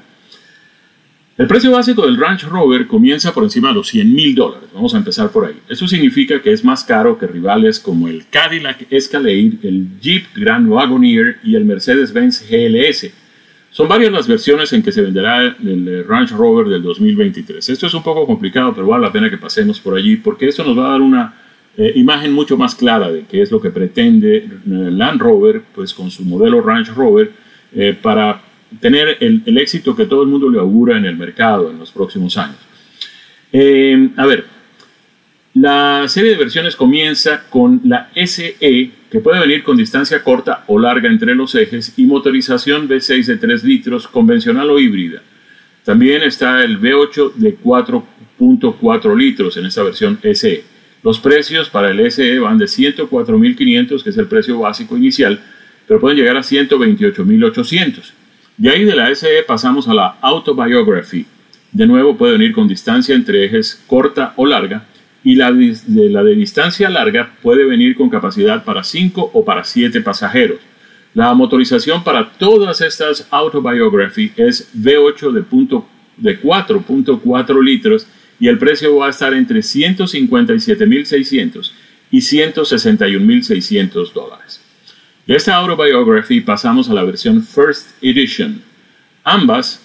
El 1.37 1.45
precio 1.45 1.69
básico 1.71 2.03
del 2.03 2.17
Range 2.17 2.47
Rover 2.47 2.87
comienza 2.87 3.31
por 3.31 3.43
encima 3.43 3.67
de 3.67 3.75
los 3.75 3.87
100 3.89 4.11
mil 4.11 4.33
dólares. 4.33 4.69
Vamos 4.73 4.95
a 4.95 4.97
empezar 4.97 5.29
por 5.29 5.45
ahí. 5.45 5.53
Eso 5.69 5.87
significa 5.87 6.41
que 6.41 6.51
es 6.51 6.63
más 6.63 6.83
caro 6.83 7.19
que 7.19 7.27
rivales 7.27 7.79
como 7.79 8.07
el 8.07 8.25
Cadillac 8.27 8.91
Escalade, 8.91 9.59
el 9.61 9.99
Jeep 10.01 10.25
Grand 10.35 10.67
Wagoneer 10.67 11.37
y 11.43 11.55
el 11.55 11.63
Mercedes-Benz 11.65 12.43
GLS. 12.49 13.11
Son 13.69 13.87
varias 13.87 14.11
las 14.11 14.27
versiones 14.27 14.73
en 14.73 14.81
que 14.81 14.91
se 14.91 15.03
venderá 15.03 15.43
el 15.43 16.03
Range 16.07 16.33
Rover 16.33 16.69
del 16.69 16.81
2023. 16.81 17.69
Esto 17.69 17.85
es 17.85 17.93
un 17.93 18.01
poco 18.01 18.25
complicado, 18.25 18.73
pero 18.73 18.87
vale 18.87 19.05
la 19.05 19.11
pena 19.11 19.29
que 19.29 19.37
pasemos 19.37 19.79
por 19.79 19.95
allí 19.95 20.15
porque 20.15 20.47
eso 20.47 20.63
nos 20.63 20.75
va 20.75 20.87
a 20.87 20.91
dar 20.93 21.01
una 21.01 21.35
eh, 21.77 21.91
imagen 21.93 22.33
mucho 22.33 22.57
más 22.57 22.73
clara 22.73 23.11
de 23.11 23.25
qué 23.29 23.43
es 23.43 23.51
lo 23.51 23.61
que 23.61 23.69
pretende 23.69 24.37
eh, 24.37 24.49
Land 24.65 25.21
Rover 25.21 25.61
pues, 25.75 25.93
con 25.93 26.09
su 26.09 26.25
modelo 26.25 26.61
Range 26.61 26.91
Rover 26.91 27.31
eh, 27.73 27.97
para 27.99 28.41
tener 28.79 29.17
el, 29.19 29.57
éxito 29.57 29.95
que 29.95 30.05
todo 30.05 30.23
el 30.23 30.29
mundo 30.29 30.49
le 30.49 30.59
augura 30.59 30.97
en 30.97 31.05
el 31.05 31.15
mercado 31.15 31.69
en 31.69 31.79
los 31.79 31.91
próximos 31.91 32.37
años. 32.37 32.57
Eh, 33.51 34.09
a 34.17 34.25
ver, 34.25 34.45
La 35.53 36.07
serie 36.07 36.31
de 36.31 36.37
versiones 36.37 36.75
comienza 36.75 37.43
con 37.49 37.81
la 37.85 38.09
SE, 38.13 38.57
que 38.59 39.19
puede 39.19 39.39
venir 39.39 39.63
con 39.63 39.75
distancia 39.75 40.21
corta 40.21 40.63
o 40.67 40.77
larga 40.77 41.09
entre 41.09 41.33
los 41.33 41.55
ejes, 41.55 41.93
y 41.97 42.05
motorización 42.05 42.87
V6 42.87 43.25
de 43.25 43.37
3 43.37 43.63
litros, 43.63 44.07
convencional 44.07 44.69
o 44.69 44.79
híbrida. 44.79 45.23
También 45.83 46.21
está 46.21 46.63
el 46.63 46.79
V8 46.79 47.33
de 47.35 47.57
4.4 47.57 49.17
litros 49.17 49.57
en 49.57 49.65
esta 49.65 49.81
versión 49.83 50.19
SE. 50.21 50.63
Los 51.01 51.19
precios 51.19 51.69
para 51.69 51.89
el 51.91 52.11
SE 52.11 52.37
van 52.39 52.57
de 52.57 52.65
104.500, 52.65 54.03
que 54.03 54.09
es 54.09 54.17
el 54.17 54.27
precio 54.27 54.59
básico 54.59 54.97
inicial, 54.97 55.41
pero 55.87 55.99
pueden 55.99 56.17
llegar 56.17 56.37
a 56.37 56.41
128.800. 56.41 58.11
De 58.57 58.69
ahí 58.69 58.83
de 58.83 58.95
la 58.95 59.13
SE 59.15 59.43
pasamos 59.47 59.87
a 59.87 59.93
la 59.93 60.17
Autobiography. 60.21 61.25
De 61.71 61.87
nuevo 61.87 62.17
puede 62.17 62.33
venir 62.33 62.51
con 62.53 62.67
distancia 62.67 63.15
entre 63.15 63.45
ejes 63.45 63.83
corta 63.87 64.33
o 64.35 64.45
larga 64.45 64.85
y 65.23 65.35
la 65.35 65.51
de, 65.51 65.77
la 66.09 66.23
de 66.23 66.35
distancia 66.35 66.89
larga 66.89 67.31
puede 67.41 67.65
venir 67.65 67.95
con 67.95 68.09
capacidad 68.09 68.63
para 68.63 68.83
5 68.83 69.31
o 69.33 69.45
para 69.45 69.63
7 69.63 70.01
pasajeros. 70.01 70.59
La 71.13 71.33
motorización 71.33 72.03
para 72.03 72.31
todas 72.31 72.81
estas 72.81 73.27
Autobiography 73.31 74.33
es 74.35 74.69
V8 74.75 75.31
de, 75.31 75.45
de 76.17 76.41
4.4 76.41 77.63
litros 77.63 78.07
y 78.39 78.47
el 78.47 78.57
precio 78.57 78.95
va 78.97 79.05
a 79.07 79.09
estar 79.09 79.33
entre 79.33 79.59
157.600 79.59 81.71
y 82.11 82.19
161.600 82.19 84.13
dólares. 84.13 84.66
De 85.27 85.35
esta 85.35 85.55
Autobiography 85.57 86.39
pasamos 86.39 86.89
a 86.89 86.93
la 86.93 87.03
versión 87.03 87.43
First 87.43 88.01
Edition. 88.01 88.61
Ambas 89.25 89.81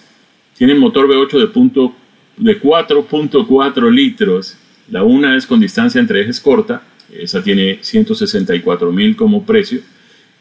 tienen 0.57 0.79
motor 0.79 1.05
V8 1.05 1.37
de, 1.37 1.47
de 2.37 2.61
4.4 2.61 3.91
litros 3.91 4.55
la 4.89 5.03
una 5.03 5.35
es 5.35 5.45
con 5.45 5.59
distancia 5.59 5.99
entre 5.99 6.21
ejes 6.21 6.39
corta, 6.39 6.83
esa 7.11 7.43
tiene 7.43 7.79
164 7.81 8.89
mil 8.91 9.17
como 9.17 9.45
precio. 9.45 9.81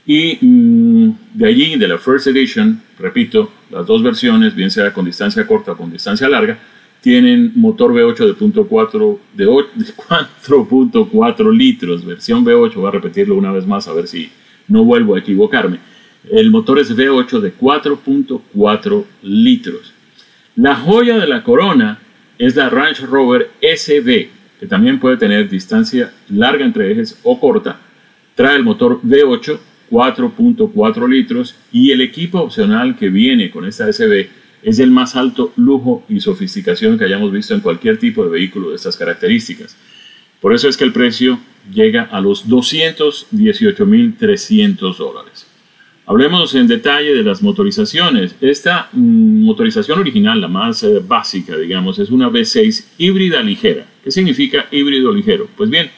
Y 0.06 0.38
mm, 0.40 1.10
de 1.34 1.46
allí, 1.46 1.74
de 1.76 1.88
la 1.88 1.98
First 1.98 2.28
Edition, 2.28 2.80
repito, 2.98 3.50
las 3.70 3.84
dos 3.86 4.02
versiones, 4.04 4.54
bien 4.54 4.70
sea 4.70 4.92
con 4.92 5.04
distancia 5.04 5.44
corta 5.46 5.72
o 5.72 5.76
con 5.76 5.90
distancia 5.90 6.28
larga, 6.28 6.60
tienen 7.00 7.50
motor 7.56 7.92
V8 7.92 8.26
de, 8.26 8.34
punto 8.34 8.68
4, 8.68 9.20
de, 9.34 9.46
4.4 9.46 11.56
litros, 11.56 12.04
versión 12.04 12.44
V8, 12.44 12.74
voy 12.74 12.86
a 12.86 12.92
repetirlo 12.92 13.34
una 13.36 13.50
vez 13.50 13.66
más 13.66 13.88
a 13.88 13.92
ver 13.92 14.06
si 14.06 14.30
no 14.68 14.84
vuelvo 14.84 15.14
a 15.14 15.18
equivocarme. 15.18 15.78
El 16.30 16.50
motor 16.50 16.78
es 16.78 16.96
V8 16.96 17.40
de 17.40 17.54
4.4 17.54 19.04
litros. 19.22 19.92
La 20.56 20.76
joya 20.76 21.18
de 21.18 21.26
la 21.26 21.42
corona 21.42 21.98
es 22.38 22.56
la 22.56 22.68
Range 22.68 23.06
Rover 23.06 23.50
SB, 23.60 24.28
que 24.60 24.66
también 24.68 25.00
puede 25.00 25.16
tener 25.16 25.48
distancia 25.48 26.12
larga 26.28 26.64
entre 26.64 26.92
ejes 26.92 27.18
o 27.22 27.40
corta. 27.40 27.80
Trae 28.34 28.56
el 28.56 28.62
motor 28.62 29.00
V8 29.02 29.58
4.4 29.92 31.06
litros 31.06 31.54
y 31.70 31.90
el 31.90 32.00
equipo 32.00 32.40
opcional 32.40 32.96
que 32.96 33.10
viene 33.10 33.50
con 33.50 33.66
esta 33.66 33.92
SB 33.92 34.28
es 34.62 34.78
el 34.78 34.90
más 34.90 35.16
alto 35.16 35.52
lujo 35.56 36.04
y 36.08 36.20
sofisticación 36.20 36.98
que 36.98 37.04
hayamos 37.04 37.30
visto 37.30 37.54
en 37.54 37.60
cualquier 37.60 37.98
tipo 37.98 38.24
de 38.24 38.30
vehículo 38.30 38.70
de 38.70 38.76
estas 38.76 38.96
características. 38.96 39.76
Por 40.40 40.54
eso 40.54 40.66
es 40.68 40.78
que 40.78 40.84
el 40.84 40.92
precio 40.92 41.38
llega 41.70 42.04
a 42.04 42.20
los 42.20 42.48
218.300 42.48 44.96
dólares. 44.96 45.46
Hablemos 46.04 46.52
en 46.56 46.66
detalle 46.66 47.14
de 47.14 47.22
las 47.22 47.42
motorizaciones. 47.42 48.34
Esta 48.40 48.88
mm, 48.92 49.44
motorización 49.44 50.00
original, 50.00 50.40
la 50.40 50.48
más 50.48 50.82
eh, 50.82 51.00
básica, 51.06 51.56
digamos, 51.56 51.98
es 51.98 52.10
una 52.10 52.28
V6 52.28 52.86
híbrida 52.98 53.42
ligera. 53.42 53.86
¿Qué 54.02 54.10
significa 54.10 54.66
híbrido 54.72 55.12
ligero? 55.12 55.48
Pues 55.56 55.70
bien, 55.70 55.90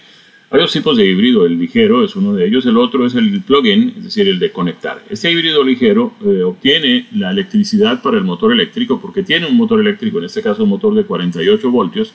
hay 0.51 0.61
dos 0.61 0.73
tipos 0.73 0.97
de 0.97 1.07
híbrido. 1.07 1.47
El 1.47 1.59
ligero 1.59 2.05
es 2.05 2.15
uno 2.17 2.35
de 2.35 2.47
ellos, 2.47 2.67
el 2.67 2.77
otro 2.77 3.07
es 3.07 3.15
el 3.15 3.43
plug-in, 3.43 3.95
es 3.97 4.05
decir, 4.05 4.29
el 4.29 4.39
de 4.39 4.53
conectar. 4.53 5.03
Este 5.09 5.33
híbrido 5.33 5.65
ligero 5.65 6.13
eh, 6.25 6.43
obtiene 6.43 7.07
la 7.13 7.31
electricidad 7.31 8.03
para 8.03 8.19
el 8.19 8.25
motor 8.25 8.53
eléctrico 8.53 9.01
porque 9.01 9.23
tiene 9.23 9.47
un 9.47 9.57
motor 9.57 9.81
eléctrico, 9.81 10.19
en 10.19 10.27
este 10.27 10.43
caso 10.43 10.65
un 10.65 10.69
motor 10.69 10.95
de 10.95 11.05
48 11.05 11.71
voltios, 11.71 12.13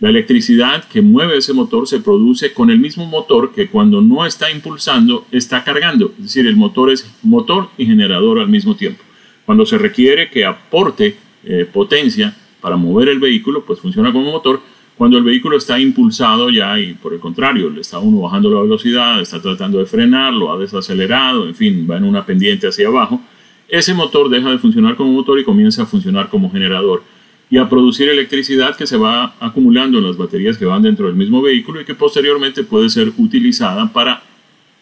la 0.00 0.10
electricidad 0.10 0.84
que 0.84 1.02
mueve 1.02 1.38
ese 1.38 1.52
motor 1.52 1.88
se 1.88 2.00
produce 2.00 2.52
con 2.52 2.70
el 2.70 2.78
mismo 2.78 3.06
motor 3.06 3.52
que 3.52 3.68
cuando 3.68 4.00
no 4.00 4.24
está 4.24 4.50
impulsando 4.50 5.26
está 5.32 5.64
cargando. 5.64 6.12
Es 6.18 6.24
decir, 6.24 6.46
el 6.46 6.56
motor 6.56 6.90
es 6.90 7.10
motor 7.22 7.70
y 7.76 7.86
generador 7.86 8.38
al 8.38 8.48
mismo 8.48 8.76
tiempo. 8.76 9.02
Cuando 9.44 9.66
se 9.66 9.76
requiere 9.76 10.30
que 10.30 10.44
aporte 10.44 11.16
eh, 11.44 11.66
potencia 11.72 12.36
para 12.60 12.76
mover 12.76 13.08
el 13.08 13.18
vehículo, 13.18 13.64
pues 13.64 13.80
funciona 13.80 14.12
como 14.12 14.30
motor. 14.30 14.60
Cuando 14.96 15.18
el 15.18 15.24
vehículo 15.24 15.56
está 15.56 15.78
impulsado 15.78 16.50
ya 16.50 16.78
y 16.78 16.94
por 16.94 17.14
el 17.14 17.20
contrario, 17.20 17.70
le 17.70 17.80
está 17.80 17.98
uno 17.98 18.20
bajando 18.20 18.50
la 18.50 18.60
velocidad, 18.60 19.20
está 19.20 19.40
tratando 19.40 19.78
de 19.78 19.86
frenarlo, 19.86 20.52
ha 20.52 20.58
desacelerado, 20.58 21.46
en 21.46 21.54
fin, 21.54 21.86
va 21.88 21.96
en 21.96 22.04
una 22.04 22.26
pendiente 22.26 22.66
hacia 22.66 22.88
abajo, 22.88 23.20
ese 23.68 23.94
motor 23.94 24.28
deja 24.28 24.50
de 24.50 24.58
funcionar 24.58 24.96
como 24.96 25.12
motor 25.12 25.38
y 25.38 25.44
comienza 25.44 25.82
a 25.82 25.86
funcionar 25.86 26.28
como 26.28 26.50
generador 26.50 27.02
y 27.50 27.56
a 27.56 27.68
producir 27.68 28.08
electricidad 28.08 28.76
que 28.76 28.86
se 28.86 28.96
va 28.96 29.34
acumulando 29.40 29.98
en 29.98 30.04
las 30.04 30.16
baterías 30.16 30.58
que 30.58 30.66
van 30.66 30.82
dentro 30.82 31.06
del 31.06 31.16
mismo 31.16 31.40
vehículo 31.40 31.80
y 31.80 31.84
que 31.84 31.94
posteriormente 31.94 32.62
puede 32.62 32.90
ser 32.90 33.12
utilizada 33.16 33.90
para 33.92 34.22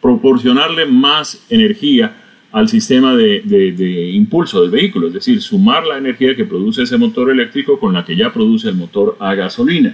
proporcionarle 0.00 0.86
más 0.86 1.44
energía 1.48 2.14
al 2.52 2.68
sistema 2.68 3.14
de, 3.14 4.10
impulso 4.14 4.62
del 4.62 4.70
vehículo, 4.70 5.08
es 5.08 5.14
decir, 5.14 5.42
sumar 5.42 5.86
la 5.86 5.98
energía 5.98 6.34
que 6.34 6.44
produce 6.44 6.82
ese 6.82 6.96
motor 6.96 7.30
eléctrico 7.30 7.78
con 7.78 7.92
la 7.92 8.04
que 8.04 8.16
ya 8.16 8.32
produce 8.32 8.68
el 8.68 8.76
motor 8.76 9.16
a 9.20 9.34
gasolina. 9.34 9.92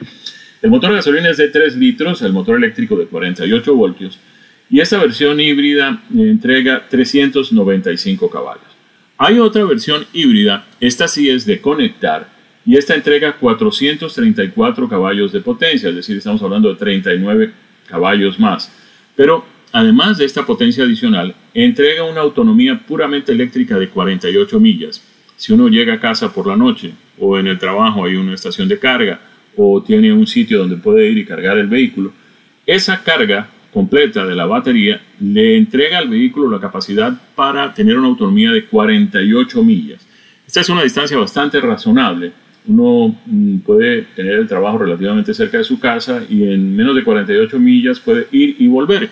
El 0.60 0.70
motor 0.70 0.92
a 0.92 0.94
gasolina 0.94 1.30
es 1.30 1.38
de 1.38 1.48
3 1.48 1.76
litros, 1.76 2.22
el 2.22 2.32
motor 2.32 2.56
eléctrico 2.56 2.96
de 2.96 3.06
48 3.06 3.74
voltios, 3.74 4.18
y 4.70 4.80
esta 4.80 4.98
versión 4.98 5.40
híbrida 5.40 6.02
entrega 6.14 6.86
395 6.88 8.30
caballos. 8.30 8.62
Hay 9.18 9.38
otra 9.38 9.64
versión 9.64 10.04
híbrida, 10.12 10.66
esta 10.80 11.08
sí 11.08 11.28
es 11.28 11.44
de 11.44 11.60
conectar, 11.60 12.28
y 12.64 12.76
esta 12.76 12.94
entrega 12.94 13.36
434 13.36 14.88
caballos 14.88 15.32
de 15.32 15.40
potencia, 15.40 15.88
es 15.88 15.96
decir, 15.96 16.16
estamos 16.16 16.42
hablando 16.42 16.68
de 16.68 16.76
39 16.76 17.52
caballos 17.88 18.38
más. 18.38 18.72
Pero 19.16 19.44
además 19.72 20.18
de 20.18 20.24
esta 20.24 20.46
potencia 20.46 20.84
adicional, 20.84 21.34
entrega 21.54 22.04
una 22.04 22.20
autonomía 22.20 22.80
puramente 22.86 23.32
eléctrica 23.32 23.78
de 23.78 23.88
48 23.88 24.60
millas. 24.60 25.02
Si 25.36 25.52
uno 25.52 25.68
llega 25.68 25.94
a 25.94 26.00
casa 26.00 26.32
por 26.32 26.46
la 26.46 26.56
noche 26.56 26.92
o 27.18 27.36
en 27.36 27.48
el 27.48 27.58
trabajo 27.58 28.04
hay 28.04 28.14
una 28.14 28.34
estación 28.34 28.68
de 28.68 28.78
carga 28.78 29.20
o 29.56 29.82
tiene 29.82 30.12
un 30.12 30.26
sitio 30.26 30.58
donde 30.58 30.76
puede 30.76 31.08
ir 31.10 31.18
y 31.18 31.24
cargar 31.24 31.58
el 31.58 31.66
vehículo, 31.66 32.12
esa 32.64 33.02
carga 33.02 33.48
completa 33.72 34.24
de 34.24 34.36
la 34.36 34.46
batería 34.46 35.00
le 35.18 35.56
entrega 35.56 35.98
al 35.98 36.08
vehículo 36.08 36.48
la 36.48 36.60
capacidad 36.60 37.12
para 37.34 37.74
tener 37.74 37.98
una 37.98 38.08
autonomía 38.08 38.52
de 38.52 38.66
48 38.66 39.64
millas. 39.64 40.06
Esta 40.46 40.60
es 40.60 40.68
una 40.68 40.82
distancia 40.82 41.16
bastante 41.16 41.60
razonable 41.60 42.32
uno 42.66 43.16
mm, 43.26 43.58
puede 43.58 44.02
tener 44.14 44.34
el 44.34 44.46
trabajo 44.46 44.78
relativamente 44.78 45.34
cerca 45.34 45.58
de 45.58 45.64
su 45.64 45.80
casa 45.80 46.22
y 46.28 46.44
en 46.44 46.74
menos 46.74 46.94
de 46.94 47.04
48 47.04 47.58
millas 47.58 47.98
puede 47.98 48.28
ir 48.30 48.56
y 48.58 48.68
volver. 48.68 49.10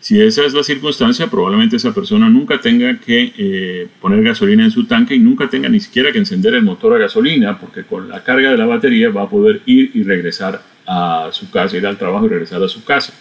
Si 0.00 0.18
esa 0.20 0.46
es 0.46 0.54
la 0.54 0.62
circunstancia, 0.62 1.26
probablemente 1.26 1.76
esa 1.76 1.92
persona 1.92 2.28
nunca 2.28 2.58
tenga 2.58 2.98
que 2.98 3.32
eh, 3.36 3.88
poner 4.00 4.22
gasolina 4.22 4.64
en 4.64 4.70
su 4.70 4.86
tanque 4.86 5.14
y 5.14 5.18
nunca 5.18 5.48
tenga 5.48 5.68
ni 5.68 5.78
siquiera 5.78 6.10
que 6.10 6.18
encender 6.18 6.54
el 6.54 6.62
motor 6.62 6.94
a 6.94 6.98
gasolina, 6.98 7.58
porque 7.58 7.84
con 7.84 8.08
la 8.08 8.24
carga 8.24 8.50
de 8.50 8.56
la 8.56 8.64
batería 8.64 9.10
va 9.10 9.22
a 9.22 9.28
poder 9.28 9.60
ir 9.66 9.90
y 9.92 10.02
regresar 10.02 10.62
a 10.86 11.28
su 11.32 11.50
casa, 11.50 11.76
ir 11.76 11.86
al 11.86 11.98
trabajo 11.98 12.24
y 12.24 12.30
regresar 12.30 12.62
a 12.62 12.68
su 12.68 12.82
casa. 12.82 13.12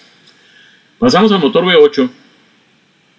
Pasamos 0.97 1.31
al 1.33 1.39
motor 1.39 1.65
V8 1.65 2.09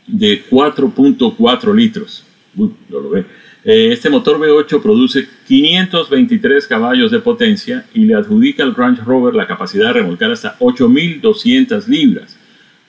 de 0.06 0.42
4.4 0.48 1.74
litros. 1.74 2.24
Uy, 2.56 2.72
lo, 2.88 3.00
lo 3.00 3.10
ve 3.10 3.20
eh, 3.20 3.26
este 3.62 4.08
motor 4.08 4.38
V8 4.38 4.80
produce 4.80 5.28
523 5.46 6.66
caballos 6.66 7.10
de 7.10 7.18
potencia 7.20 7.84
y 7.92 8.04
le 8.04 8.14
adjudica 8.14 8.62
al 8.62 8.74
Range 8.74 9.02
Rover 9.02 9.34
la 9.34 9.46
capacidad 9.46 9.88
de 9.88 10.00
remolcar 10.00 10.32
hasta 10.32 10.58
8.200 10.58 11.86
libras. 11.86 12.38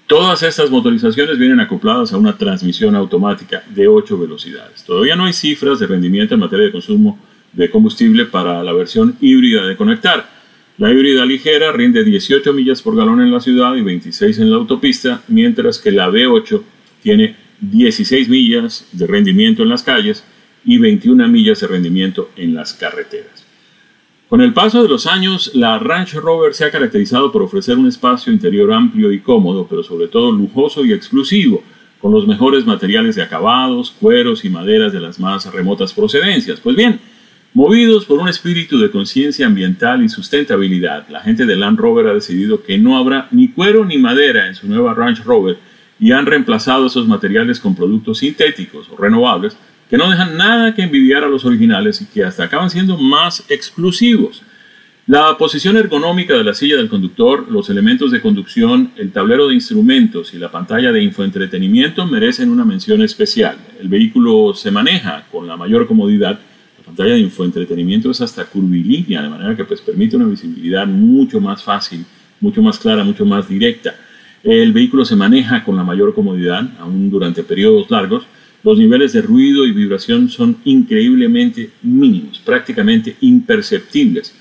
Todas 0.07 0.43
estas 0.43 0.69
motorizaciones 0.69 1.37
vienen 1.37 1.59
acopladas 1.59 2.13
a 2.13 2.17
una 2.17 2.37
transmisión 2.37 2.95
automática 2.95 3.63
de 3.69 3.87
8 3.87 4.17
velocidades. 4.17 4.83
Todavía 4.83 5.15
no 5.15 5.25
hay 5.25 5.33
cifras 5.33 5.79
de 5.79 5.87
rendimiento 5.87 6.33
en 6.33 6.39
materia 6.39 6.65
de 6.65 6.71
consumo 6.71 7.19
de 7.53 7.69
combustible 7.69 8.25
para 8.25 8.63
la 8.63 8.73
versión 8.73 9.17
híbrida 9.19 9.65
de 9.65 9.75
conectar. 9.75 10.29
La 10.77 10.91
híbrida 10.91 11.25
ligera 11.25 11.71
rinde 11.73 12.03
18 12.03 12.53
millas 12.53 12.81
por 12.81 12.95
galón 12.95 13.21
en 13.21 13.31
la 13.31 13.41
ciudad 13.41 13.75
y 13.75 13.81
26 13.81 14.39
en 14.39 14.51
la 14.51 14.57
autopista, 14.57 15.21
mientras 15.27 15.79
que 15.79 15.91
la 15.91 16.09
V8 16.09 16.61
tiene 17.01 17.35
16 17.59 18.29
millas 18.29 18.87
de 18.91 19.05
rendimiento 19.05 19.63
en 19.63 19.69
las 19.69 19.83
calles 19.83 20.23
y 20.65 20.77
21 20.77 21.27
millas 21.27 21.61
de 21.61 21.67
rendimiento 21.67 22.29
en 22.35 22.53
las 22.53 22.73
carreteras. 22.73 23.45
Con 24.29 24.41
el 24.41 24.53
paso 24.53 24.81
de 24.81 24.89
los 24.89 25.07
años, 25.07 25.51
la 25.53 25.77
Range 25.79 26.19
Rover 26.19 26.53
se 26.53 26.63
ha 26.63 26.71
caracterizado 26.71 27.31
por 27.31 27.41
ofrecer 27.41 27.77
un 27.77 27.87
espacio 27.87 28.31
interior 28.31 28.71
amplio 28.71 29.11
y 29.11 29.19
cómodo, 29.19 29.67
pero 29.69 29.83
sobre 29.83 30.07
todo 30.07 30.31
lujoso 30.31 30.85
y 30.85 30.93
exclusivo, 30.93 31.63
con 31.99 32.11
los 32.13 32.25
mejores 32.25 32.65
materiales 32.65 33.15
de 33.15 33.23
acabados, 33.23 33.91
cueros 33.91 34.45
y 34.45 34.49
maderas 34.49 34.93
de 34.93 35.01
las 35.01 35.19
más 35.19 35.51
remotas 35.53 35.93
procedencias. 35.93 36.59
Pues 36.59 36.75
bien, 36.75 36.99
Movidos 37.53 38.05
por 38.05 38.19
un 38.19 38.29
espíritu 38.29 38.79
de 38.79 38.89
conciencia 38.89 39.45
ambiental 39.45 40.01
y 40.01 40.07
sustentabilidad, 40.07 41.09
la 41.09 41.19
gente 41.19 41.45
de 41.45 41.57
Land 41.57 41.79
Rover 41.79 42.07
ha 42.07 42.13
decidido 42.13 42.63
que 42.63 42.77
no 42.77 42.97
habrá 42.97 43.27
ni 43.31 43.49
cuero 43.49 43.83
ni 43.83 43.97
madera 43.97 44.47
en 44.47 44.55
su 44.55 44.69
nueva 44.69 44.93
Range 44.93 45.21
Rover 45.23 45.57
y 45.99 46.13
han 46.13 46.25
reemplazado 46.25 46.87
esos 46.87 47.09
materiales 47.09 47.59
con 47.59 47.75
productos 47.75 48.19
sintéticos 48.19 48.87
o 48.89 48.95
renovables 48.95 49.57
que 49.91 49.97
no 49.97 50.09
dejan 50.09 50.37
nada 50.37 50.73
que 50.73 50.83
envidiar 50.83 51.25
a 51.25 51.27
los 51.27 51.43
originales 51.43 52.01
y 52.01 52.05
que 52.05 52.23
hasta 52.23 52.45
acaban 52.45 52.69
siendo 52.69 52.97
más 52.97 53.43
exclusivos. 53.49 54.41
La 55.05 55.37
posición 55.37 55.75
ergonómica 55.75 56.33
de 56.33 56.45
la 56.45 56.53
silla 56.53 56.77
del 56.77 56.87
conductor, 56.87 57.51
los 57.51 57.69
elementos 57.69 58.09
de 58.09 58.21
conducción, 58.21 58.91
el 58.95 59.11
tablero 59.11 59.49
de 59.49 59.55
instrumentos 59.55 60.33
y 60.33 60.37
la 60.37 60.49
pantalla 60.49 60.93
de 60.93 61.03
infoentretenimiento 61.03 62.05
merecen 62.05 62.51
una 62.51 62.63
mención 62.63 63.01
especial. 63.01 63.57
El 63.81 63.89
vehículo 63.89 64.53
se 64.53 64.71
maneja 64.71 65.25
con 65.29 65.45
la 65.45 65.57
mayor 65.57 65.85
comodidad. 65.87 66.39
La 66.77 66.85
pantalla 66.85 67.15
de 67.15 67.19
infoentretenimiento 67.19 68.11
es 68.11 68.21
hasta 68.21 68.45
curvilínea, 68.45 69.21
de 69.21 69.27
manera 69.27 69.57
que 69.57 69.65
pues, 69.65 69.81
permite 69.81 70.15
una 70.15 70.25
visibilidad 70.25 70.87
mucho 70.87 71.41
más 71.41 71.61
fácil, 71.61 72.05
mucho 72.39 72.61
más 72.61 72.79
clara, 72.79 73.03
mucho 73.03 73.25
más 73.25 73.49
directa. 73.49 73.93
El 74.41 74.71
vehículo 74.71 75.03
se 75.03 75.17
maneja 75.17 75.65
con 75.65 75.75
la 75.75 75.83
mayor 75.83 76.13
comodidad, 76.15 76.65
aún 76.79 77.09
durante 77.09 77.43
periodos 77.43 77.91
largos. 77.91 78.23
Los 78.63 78.77
niveles 78.77 79.13
de 79.13 79.23
ruido 79.23 79.65
y 79.65 79.71
vibración 79.71 80.29
son 80.29 80.57
increíblemente 80.65 81.71
mínimos, 81.81 82.37
prácticamente 82.39 83.15
imperceptibles. 83.21 84.35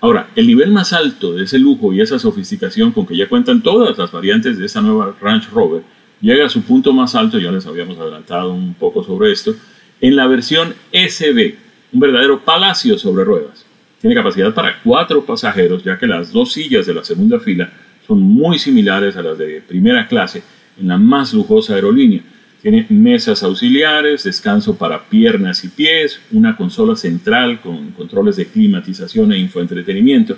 Ahora, 0.00 0.30
el 0.34 0.46
nivel 0.46 0.72
más 0.72 0.94
alto 0.94 1.34
de 1.34 1.44
ese 1.44 1.58
lujo 1.58 1.92
y 1.92 2.00
esa 2.00 2.18
sofisticación 2.18 2.92
con 2.92 3.06
que 3.06 3.16
ya 3.16 3.28
cuentan 3.28 3.62
todas 3.62 3.98
las 3.98 4.10
variantes 4.10 4.58
de 4.58 4.64
esta 4.64 4.80
nueva 4.80 5.14
Range 5.20 5.48
Rover 5.52 5.82
llega 6.22 6.46
a 6.46 6.48
su 6.48 6.62
punto 6.62 6.94
más 6.94 7.14
alto, 7.14 7.38
ya 7.38 7.52
les 7.52 7.66
habíamos 7.66 7.98
adelantado 7.98 8.52
un 8.52 8.72
poco 8.74 9.04
sobre 9.04 9.32
esto, 9.32 9.54
en 10.00 10.16
la 10.16 10.26
versión 10.26 10.74
SB, 10.92 11.54
un 11.92 12.00
verdadero 12.00 12.42
palacio 12.42 12.98
sobre 12.98 13.24
ruedas. 13.24 13.66
Tiene 14.00 14.16
capacidad 14.16 14.54
para 14.54 14.80
cuatro 14.82 15.24
pasajeros, 15.24 15.84
ya 15.84 15.98
que 15.98 16.06
las 16.06 16.32
dos 16.32 16.52
sillas 16.52 16.86
de 16.86 16.94
la 16.94 17.04
segunda 17.04 17.40
fila 17.40 17.70
son 18.06 18.22
muy 18.22 18.58
similares 18.58 19.16
a 19.16 19.22
las 19.22 19.36
de 19.36 19.60
primera 19.60 20.08
clase 20.08 20.42
en 20.78 20.88
la 20.88 20.96
más 20.96 21.34
lujosa 21.34 21.74
aerolínea 21.74 22.22
tiene 22.66 22.84
mesas 22.88 23.44
auxiliares, 23.44 24.24
descanso 24.24 24.76
para 24.76 25.08
piernas 25.08 25.62
y 25.62 25.68
pies, 25.68 26.18
una 26.32 26.56
consola 26.56 26.96
central 26.96 27.60
con 27.60 27.92
controles 27.92 28.34
de 28.34 28.46
climatización 28.46 29.30
e 29.30 29.38
infoentretenimiento 29.38 30.36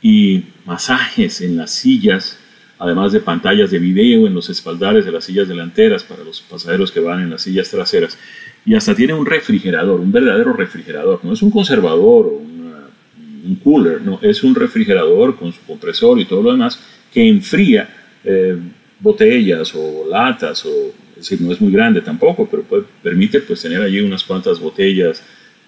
y 0.00 0.44
masajes 0.64 1.40
en 1.40 1.56
las 1.56 1.72
sillas, 1.72 2.38
además 2.78 3.10
de 3.10 3.18
pantallas 3.18 3.72
de 3.72 3.80
video 3.80 4.28
en 4.28 4.34
los 4.34 4.48
espaldares 4.48 5.04
de 5.04 5.10
las 5.10 5.24
sillas 5.24 5.48
delanteras 5.48 6.04
para 6.04 6.22
los 6.22 6.40
pasajeros 6.40 6.92
que 6.92 7.00
van 7.00 7.22
en 7.22 7.30
las 7.30 7.42
sillas 7.42 7.68
traseras. 7.68 8.16
Y 8.64 8.76
hasta 8.76 8.94
tiene 8.94 9.14
un 9.14 9.26
refrigerador, 9.26 9.98
un 9.98 10.12
verdadero 10.12 10.52
refrigerador. 10.52 11.18
No 11.24 11.32
es 11.32 11.42
un 11.42 11.50
conservador 11.50 12.26
o 12.26 12.36
un 12.36 13.58
cooler, 13.64 14.02
no, 14.02 14.20
es 14.22 14.44
un 14.44 14.54
refrigerador 14.54 15.34
con 15.34 15.52
su 15.52 15.62
compresor 15.62 16.20
y 16.20 16.26
todo 16.26 16.42
lo 16.42 16.52
demás 16.52 16.78
que 17.12 17.26
enfría 17.26 17.88
eh, 18.22 18.56
botellas 19.00 19.74
o 19.74 20.06
latas 20.08 20.64
o 20.64 21.05
es 21.18 21.28
decir, 21.28 21.40
no 21.40 21.52
es 21.52 21.60
muy 21.60 21.72
grande 21.72 22.02
tampoco, 22.02 22.46
pero 22.50 22.64
permite 23.02 23.40
pues, 23.40 23.62
tener 23.62 23.80
allí 23.80 24.00
unas 24.00 24.22
cuantas 24.22 24.60
botellas 24.60 25.22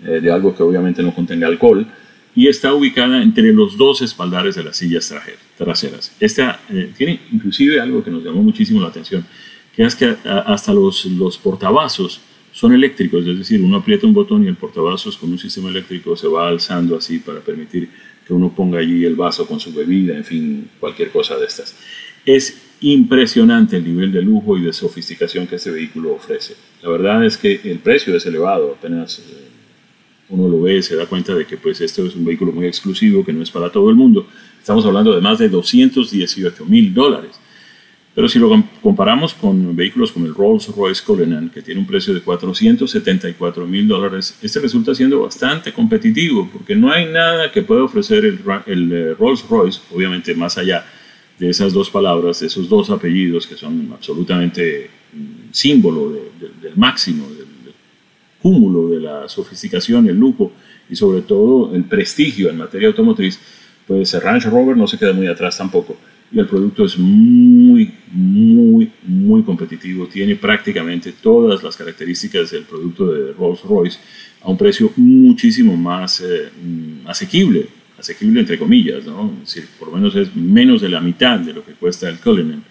eh, 0.05 0.21
de 0.21 0.31
algo 0.31 0.55
que 0.55 0.63
obviamente 0.63 1.03
no 1.03 1.15
contenga 1.15 1.47
alcohol 1.47 1.87
y 2.35 2.47
está 2.47 2.75
ubicada 2.75 3.23
entre 3.23 3.53
los 3.53 3.77
dos 3.77 4.03
espaldares 4.03 4.55
de 4.55 4.65
las 4.65 4.77
sillas 4.77 5.13
traseras. 5.57 6.15
Esta 6.21 6.61
eh, 6.71 6.93
tiene 6.97 7.21
inclusive 7.33 7.81
algo 7.81 8.05
que 8.05 8.11
nos 8.11 8.23
llamó 8.23 8.43
muchísimo 8.43 8.81
la 8.81 8.89
atención, 8.89 9.27
que 9.75 9.85
es 9.85 9.97
que 9.97 10.15
hasta 10.25 10.73
los, 10.73 11.07
los 11.07 11.39
portavasos 11.39 12.21
son 12.53 12.73
eléctricos, 12.73 13.27
es 13.27 13.39
decir, 13.39 13.61
uno 13.63 13.79
aprieta 13.79 14.07
un 14.07 14.15
botón 14.15 14.45
y 14.45 14.49
el 14.49 14.57
portavasos 14.57 15.17
con 15.17 15.31
un 15.31 15.39
sistema 15.39 15.69
eléctrico 15.69 16.17
se 16.17 16.29
va 16.29 16.49
alzando 16.49 16.97
así 16.97 17.19
para 17.19 17.41
permitir 17.41 17.89
que 18.27 18.35
uno 18.35 18.53
ponga 18.55 18.81
allí 18.81 19.05
el 19.05 19.17
vaso 19.17 19.47
con 19.47 19.59
su 19.59 19.73
bebida, 19.73 20.17
en 20.17 20.25
fin, 20.25 20.69
cualquier 20.79 21.11
cosa 21.11 21.37
de 21.37 21.47
estas. 21.47 21.75
Es 22.27 22.68
impresionante 22.81 23.77
el 23.77 23.85
nivel 23.85 24.13
de 24.13 24.23
lujo 24.23 24.57
y 24.57 24.63
de 24.63 24.73
sofisticación 24.73 25.47
que 25.47 25.57
este 25.57 25.71
vehículo 25.71 26.15
ofrece. 26.15 26.55
La 26.83 26.91
verdad 26.91 27.25
es 27.25 27.37
que 27.37 27.61
el 27.65 27.79
precio 27.79 28.15
es 28.17 28.25
elevado, 28.27 28.77
apenas 28.79 29.19
eh, 29.19 29.49
uno 30.31 30.49
lo 30.49 30.63
ve 30.63 30.83
se 30.83 30.97
da 30.97 31.07
cuenta 31.07 31.35
de 31.35 31.47
que 31.47 31.57
pues 31.57 31.81
esto 31.81 32.07
es 32.07 32.15
un 32.15 32.25
vehículo 32.25 32.53
muy 32.53 32.67
exclusivo 32.67 33.25
que 33.25 33.33
no 33.33 33.43
es 33.43 33.51
para 33.51 33.71
todo 33.71 33.91
el 33.91 33.97
mundo. 33.97 34.27
Estamos 34.61 34.85
hablando 34.85 35.15
de 35.15 35.21
más 35.21 35.39
de 35.39 35.49
218 35.49 36.65
mil 36.67 36.93
dólares. 36.93 37.33
Pero 38.15 38.29
si 38.29 38.41
lo 38.41 38.51
comparamos 38.83 39.33
con 39.33 39.77
vehículos 39.77 40.11
como 40.11 40.27
el 40.27 40.35
Rolls-Royce 40.35 41.05
Cullinan, 41.05 41.51
que 41.51 41.63
tiene 41.63 41.81
un 41.81 41.87
precio 41.87 42.13
de 42.13 42.21
474 42.21 43.65
mil 43.65 43.87
dólares, 43.87 44.37
este 44.43 44.59
resulta 44.59 44.93
siendo 44.93 45.23
bastante 45.23 45.73
competitivo, 45.73 46.49
porque 46.53 46.75
no 46.75 46.91
hay 46.91 47.07
nada 47.07 47.53
que 47.53 47.63
pueda 47.63 47.85
ofrecer 47.85 48.25
el, 48.25 48.41
el 48.67 48.93
eh, 48.93 49.15
Rolls-Royce, 49.15 49.83
obviamente 49.95 50.35
más 50.35 50.59
allá 50.59 50.85
de 51.39 51.51
esas 51.51 51.73
dos 51.73 51.89
palabras, 51.91 52.41
de 52.41 52.47
esos 52.49 52.69
dos 52.69 52.91
apellidos 52.91 53.47
que 53.47 53.57
son 53.57 53.91
absolutamente 53.93 54.91
mm, 55.13 55.53
símbolo 55.53 56.11
del 56.11 56.77
máximo, 56.77 57.29
del, 57.29 57.47
cúmulo 58.41 58.89
de 58.91 59.01
la 59.01 59.29
sofisticación, 59.29 60.09
el 60.09 60.17
lujo 60.17 60.53
y 60.89 60.95
sobre 60.95 61.23
todo 61.23 61.75
el 61.75 61.85
prestigio 61.85 62.49
en 62.49 62.57
materia 62.57 62.87
automotriz, 62.87 63.39
pues 63.85 64.15
el 64.15 64.21
Range 64.21 64.49
Rover 64.49 64.77
no 64.77 64.87
se 64.87 64.97
queda 64.97 65.13
muy 65.13 65.27
atrás 65.27 65.59
tampoco. 65.59 65.97
Y 66.31 66.39
el 66.39 66.47
producto 66.47 66.85
es 66.85 66.97
muy, 66.99 67.91
muy, 68.13 68.93
muy 69.03 69.43
competitivo. 69.43 70.07
Tiene 70.07 70.37
prácticamente 70.37 71.15
todas 71.21 71.63
las 71.65 71.77
características 71.77 72.53
del 72.53 72.65
producto 72.65 73.13
de 73.13 73.33
Rolls 73.33 73.63
Royce 73.63 73.99
a 74.43 74.51
un 74.51 74.57
precio 74.57 74.93
muchísimo 74.97 75.77
más 75.77 76.21
eh, 76.21 76.51
mm, 76.63 77.09
asequible 77.09 77.67
asequible 77.99 78.41
entre 78.41 78.59
comillas, 78.59 79.05
¿no? 79.05 79.35
Es 79.43 79.61
por 79.79 79.89
lo 79.89 79.97
menos 79.97 80.15
es 80.17 80.35
menos 80.35 80.81
de 80.81 80.89
la 80.89 81.01
mitad 81.01 81.39
de 81.39 81.53
lo 81.53 81.65
que 81.65 81.73
cuesta 81.73 82.09
el 82.09 82.19
Cullinan. 82.19 82.63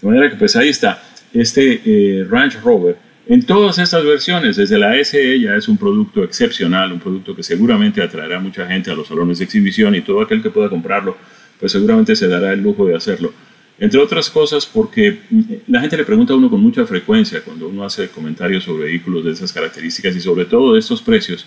De 0.00 0.08
manera 0.08 0.30
que 0.30 0.36
pues 0.36 0.54
ahí 0.56 0.68
está, 0.68 1.02
este 1.32 1.80
eh, 1.84 2.24
Range 2.28 2.58
Rover, 2.60 2.96
en 3.30 3.42
todas 3.42 3.78
estas 3.78 4.04
versiones, 4.04 4.56
desde 4.56 4.78
la 4.78 4.94
SE 5.04 5.38
ya 5.38 5.54
es 5.54 5.68
un 5.68 5.76
producto 5.76 6.24
excepcional, 6.24 6.92
un 6.92 6.98
producto 6.98 7.36
que 7.36 7.42
seguramente 7.42 8.00
atraerá 8.00 8.40
mucha 8.40 8.66
gente 8.66 8.90
a 8.90 8.94
los 8.94 9.08
salones 9.08 9.38
de 9.38 9.44
exhibición 9.44 9.94
y 9.94 10.00
todo 10.00 10.22
aquel 10.22 10.42
que 10.42 10.48
pueda 10.48 10.70
comprarlo, 10.70 11.14
pues 11.60 11.72
seguramente 11.72 12.16
se 12.16 12.26
dará 12.26 12.54
el 12.54 12.62
lujo 12.62 12.86
de 12.86 12.96
hacerlo. 12.96 13.34
Entre 13.78 14.00
otras 14.00 14.30
cosas 14.30 14.64
porque 14.64 15.18
mm, 15.28 15.42
la 15.68 15.80
gente 15.80 15.96
le 15.96 16.04
pregunta 16.04 16.32
a 16.32 16.36
uno 16.36 16.48
con 16.48 16.60
mucha 16.62 16.86
frecuencia 16.86 17.42
cuando 17.42 17.68
uno 17.68 17.84
hace 17.84 18.08
comentarios 18.08 18.64
sobre 18.64 18.86
vehículos 18.86 19.24
de 19.24 19.32
esas 19.32 19.52
características 19.52 20.16
y 20.16 20.20
sobre 20.20 20.46
todo 20.46 20.72
de 20.72 20.80
estos 20.80 21.02
precios, 21.02 21.44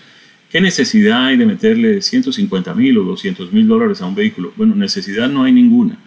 ¿Qué 0.52 0.60
necesidad 0.60 1.28
hay 1.28 1.38
de 1.38 1.46
meterle 1.46 2.02
150 2.02 2.74
mil 2.74 2.98
o 2.98 3.04
200 3.04 3.54
mil 3.54 3.66
dólares 3.70 4.02
a 4.02 4.06
un 4.06 4.16
vehículo? 4.16 4.52
Bueno, 4.58 4.76
necesidad 4.76 5.30
no 5.30 5.44
hay 5.44 5.54
ninguna. 5.54 5.98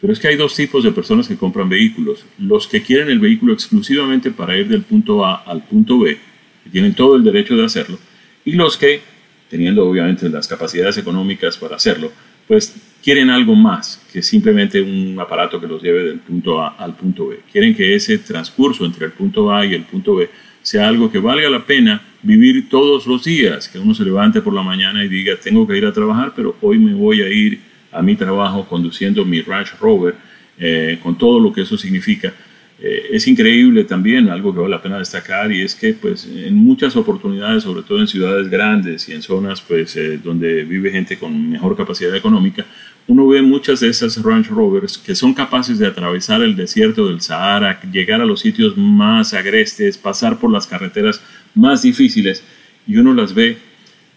Pero 0.00 0.12
es 0.12 0.18
que 0.18 0.26
hay 0.26 0.36
dos 0.36 0.56
tipos 0.56 0.82
de 0.82 0.90
personas 0.90 1.28
que 1.28 1.36
compran 1.36 1.68
vehículos. 1.68 2.26
Los 2.38 2.66
que 2.66 2.82
quieren 2.82 3.08
el 3.08 3.20
vehículo 3.20 3.52
exclusivamente 3.52 4.32
para 4.32 4.58
ir 4.58 4.66
del 4.66 4.82
punto 4.82 5.24
A 5.24 5.36
al 5.36 5.62
punto 5.62 6.00
B, 6.00 6.18
que 6.64 6.70
tienen 6.70 6.94
todo 6.94 7.14
el 7.14 7.22
derecho 7.22 7.56
de 7.56 7.64
hacerlo, 7.64 7.96
y 8.44 8.52
los 8.52 8.76
que, 8.76 9.00
teniendo 9.48 9.86
obviamente 9.86 10.28
las 10.28 10.48
capacidades 10.48 10.98
económicas 10.98 11.56
para 11.56 11.76
hacerlo, 11.76 12.10
pues 12.48 12.74
quieren 13.00 13.30
algo 13.30 13.54
más 13.54 14.02
que 14.12 14.22
simplemente 14.22 14.82
un 14.82 15.16
aparato 15.20 15.60
que 15.60 15.68
los 15.68 15.80
lleve 15.80 16.02
del 16.02 16.18
punto 16.18 16.60
A 16.60 16.70
al 16.70 16.96
punto 16.96 17.28
B. 17.28 17.40
Quieren 17.52 17.76
que 17.76 17.94
ese 17.94 18.18
transcurso 18.18 18.84
entre 18.84 19.06
el 19.06 19.12
punto 19.12 19.54
A 19.54 19.64
y 19.64 19.74
el 19.74 19.84
punto 19.84 20.16
B 20.16 20.28
sea 20.64 20.88
algo 20.88 21.12
que 21.12 21.18
valga 21.18 21.48
la 21.50 21.64
pena 21.66 22.00
vivir 22.22 22.70
todos 22.70 23.06
los 23.06 23.22
días, 23.22 23.68
que 23.68 23.78
uno 23.78 23.94
se 23.94 24.02
levante 24.02 24.40
por 24.40 24.54
la 24.54 24.62
mañana 24.62 25.04
y 25.04 25.08
diga, 25.08 25.36
tengo 25.36 25.66
que 25.66 25.76
ir 25.76 25.84
a 25.84 25.92
trabajar, 25.92 26.32
pero 26.34 26.56
hoy 26.62 26.78
me 26.78 26.94
voy 26.94 27.20
a 27.20 27.28
ir 27.28 27.60
a 27.92 28.00
mi 28.00 28.16
trabajo 28.16 28.66
conduciendo 28.66 29.26
mi 29.26 29.42
Range 29.42 29.72
Rover, 29.78 30.14
eh, 30.58 30.98
con 31.02 31.18
todo 31.18 31.38
lo 31.38 31.52
que 31.52 31.60
eso 31.60 31.76
significa. 31.76 32.32
Eh, 32.80 33.08
es 33.12 33.28
increíble 33.28 33.84
también, 33.84 34.28
algo 34.28 34.52
que 34.52 34.58
vale 34.58 34.72
la 34.72 34.82
pena 34.82 34.98
destacar, 34.98 35.52
y 35.52 35.62
es 35.62 35.74
que 35.74 35.94
pues, 35.94 36.26
en 36.26 36.56
muchas 36.56 36.96
oportunidades, 36.96 37.62
sobre 37.62 37.82
todo 37.82 38.00
en 38.00 38.08
ciudades 38.08 38.50
grandes 38.50 39.08
y 39.08 39.12
en 39.12 39.22
zonas 39.22 39.60
pues, 39.60 39.96
eh, 39.96 40.18
donde 40.22 40.64
vive 40.64 40.90
gente 40.90 41.16
con 41.16 41.50
mejor 41.50 41.76
capacidad 41.76 42.14
económica, 42.14 42.66
uno 43.06 43.28
ve 43.28 43.42
muchas 43.42 43.80
de 43.80 43.88
esas 43.88 44.20
Range 44.22 44.48
Rovers 44.50 44.98
que 44.98 45.14
son 45.14 45.34
capaces 45.34 45.78
de 45.78 45.86
atravesar 45.86 46.42
el 46.42 46.56
desierto 46.56 47.08
del 47.08 47.20
Sahara, 47.20 47.80
llegar 47.92 48.20
a 48.20 48.26
los 48.26 48.40
sitios 48.40 48.76
más 48.76 49.34
agrestes, 49.34 49.98
pasar 49.98 50.38
por 50.38 50.50
las 50.50 50.66
carreteras 50.66 51.20
más 51.54 51.82
difíciles, 51.82 52.42
y 52.86 52.96
uno 52.96 53.14
las 53.14 53.34
ve 53.34 53.58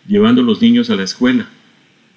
llevando 0.08 0.41
a 0.41 0.46
los 0.46 0.62
niños 0.62 0.89
a 0.89 0.96
la 0.96 1.04
escuela 1.04 1.48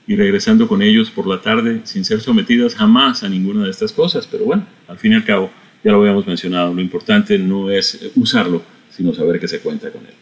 y 0.07 0.17
regresando 0.17 0.67
con 0.67 0.83
ellos 0.83 1.11
por 1.11 1.27
la 1.27 1.41
tarde 1.41 1.83
sin 1.85 2.05
ser 2.05 2.21
sometidas 2.21 2.75
jamás 2.75 3.23
a 3.23 3.29
ninguna 3.29 3.65
de 3.65 3.71
estas 3.71 3.93
cosas. 3.93 4.27
Pero 4.27 4.45
bueno, 4.45 4.67
al 4.89 4.99
fin 4.99 5.13
y 5.13 5.15
al 5.17 5.25
cabo, 5.25 5.51
ya 5.83 5.93
lo 5.93 6.01
habíamos 6.01 6.27
mencionado, 6.27 6.75
lo 6.75 6.81
importante 6.81 7.39
no 7.39 7.71
es 7.71 8.11
usarlo, 8.17 8.63
sino 8.91 9.15
saber 9.15 9.41
que 9.41 9.49
se 9.49 9.61
cuenta 9.61 9.91
con 9.91 10.03
él. 10.03 10.15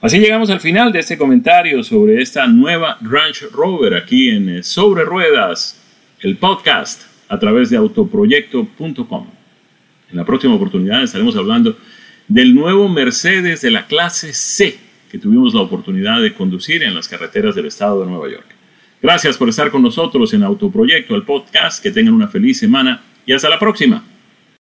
Así 0.00 0.18
llegamos 0.18 0.50
al 0.50 0.60
final 0.60 0.92
de 0.92 1.00
este 1.00 1.16
comentario 1.16 1.82
sobre 1.82 2.20
esta 2.20 2.46
nueva 2.46 2.98
Range 3.00 3.46
Rover 3.52 3.94
aquí 3.94 4.28
en 4.28 4.62
Sobre 4.62 5.04
Ruedas, 5.04 5.80
el 6.20 6.36
podcast 6.36 7.02
a 7.28 7.38
través 7.38 7.70
de 7.70 7.76
autoproyecto.com. 7.76 9.26
En 10.10 10.16
la 10.16 10.24
próxima 10.24 10.54
oportunidad 10.54 11.02
estaremos 11.02 11.36
hablando 11.36 11.76
del 12.28 12.54
nuevo 12.54 12.88
Mercedes 12.88 13.62
de 13.62 13.70
la 13.70 13.86
clase 13.86 14.32
C, 14.32 14.76
que 15.10 15.18
tuvimos 15.18 15.54
la 15.54 15.62
oportunidad 15.62 16.20
de 16.20 16.34
conducir 16.34 16.82
en 16.82 16.94
las 16.94 17.08
carreteras 17.08 17.54
del 17.54 17.66
estado 17.66 18.00
de 18.00 18.06
Nueva 18.06 18.28
York. 18.28 18.46
Gracias 19.02 19.36
por 19.36 19.48
estar 19.48 19.70
con 19.70 19.82
nosotros 19.82 20.32
en 20.34 20.42
Autoproyecto, 20.42 21.14
el 21.14 21.22
podcast. 21.22 21.82
Que 21.82 21.90
tengan 21.90 22.14
una 22.14 22.28
feliz 22.28 22.58
semana 22.58 23.02
y 23.24 23.32
hasta 23.32 23.48
la 23.48 23.58
próxima. 23.58 24.02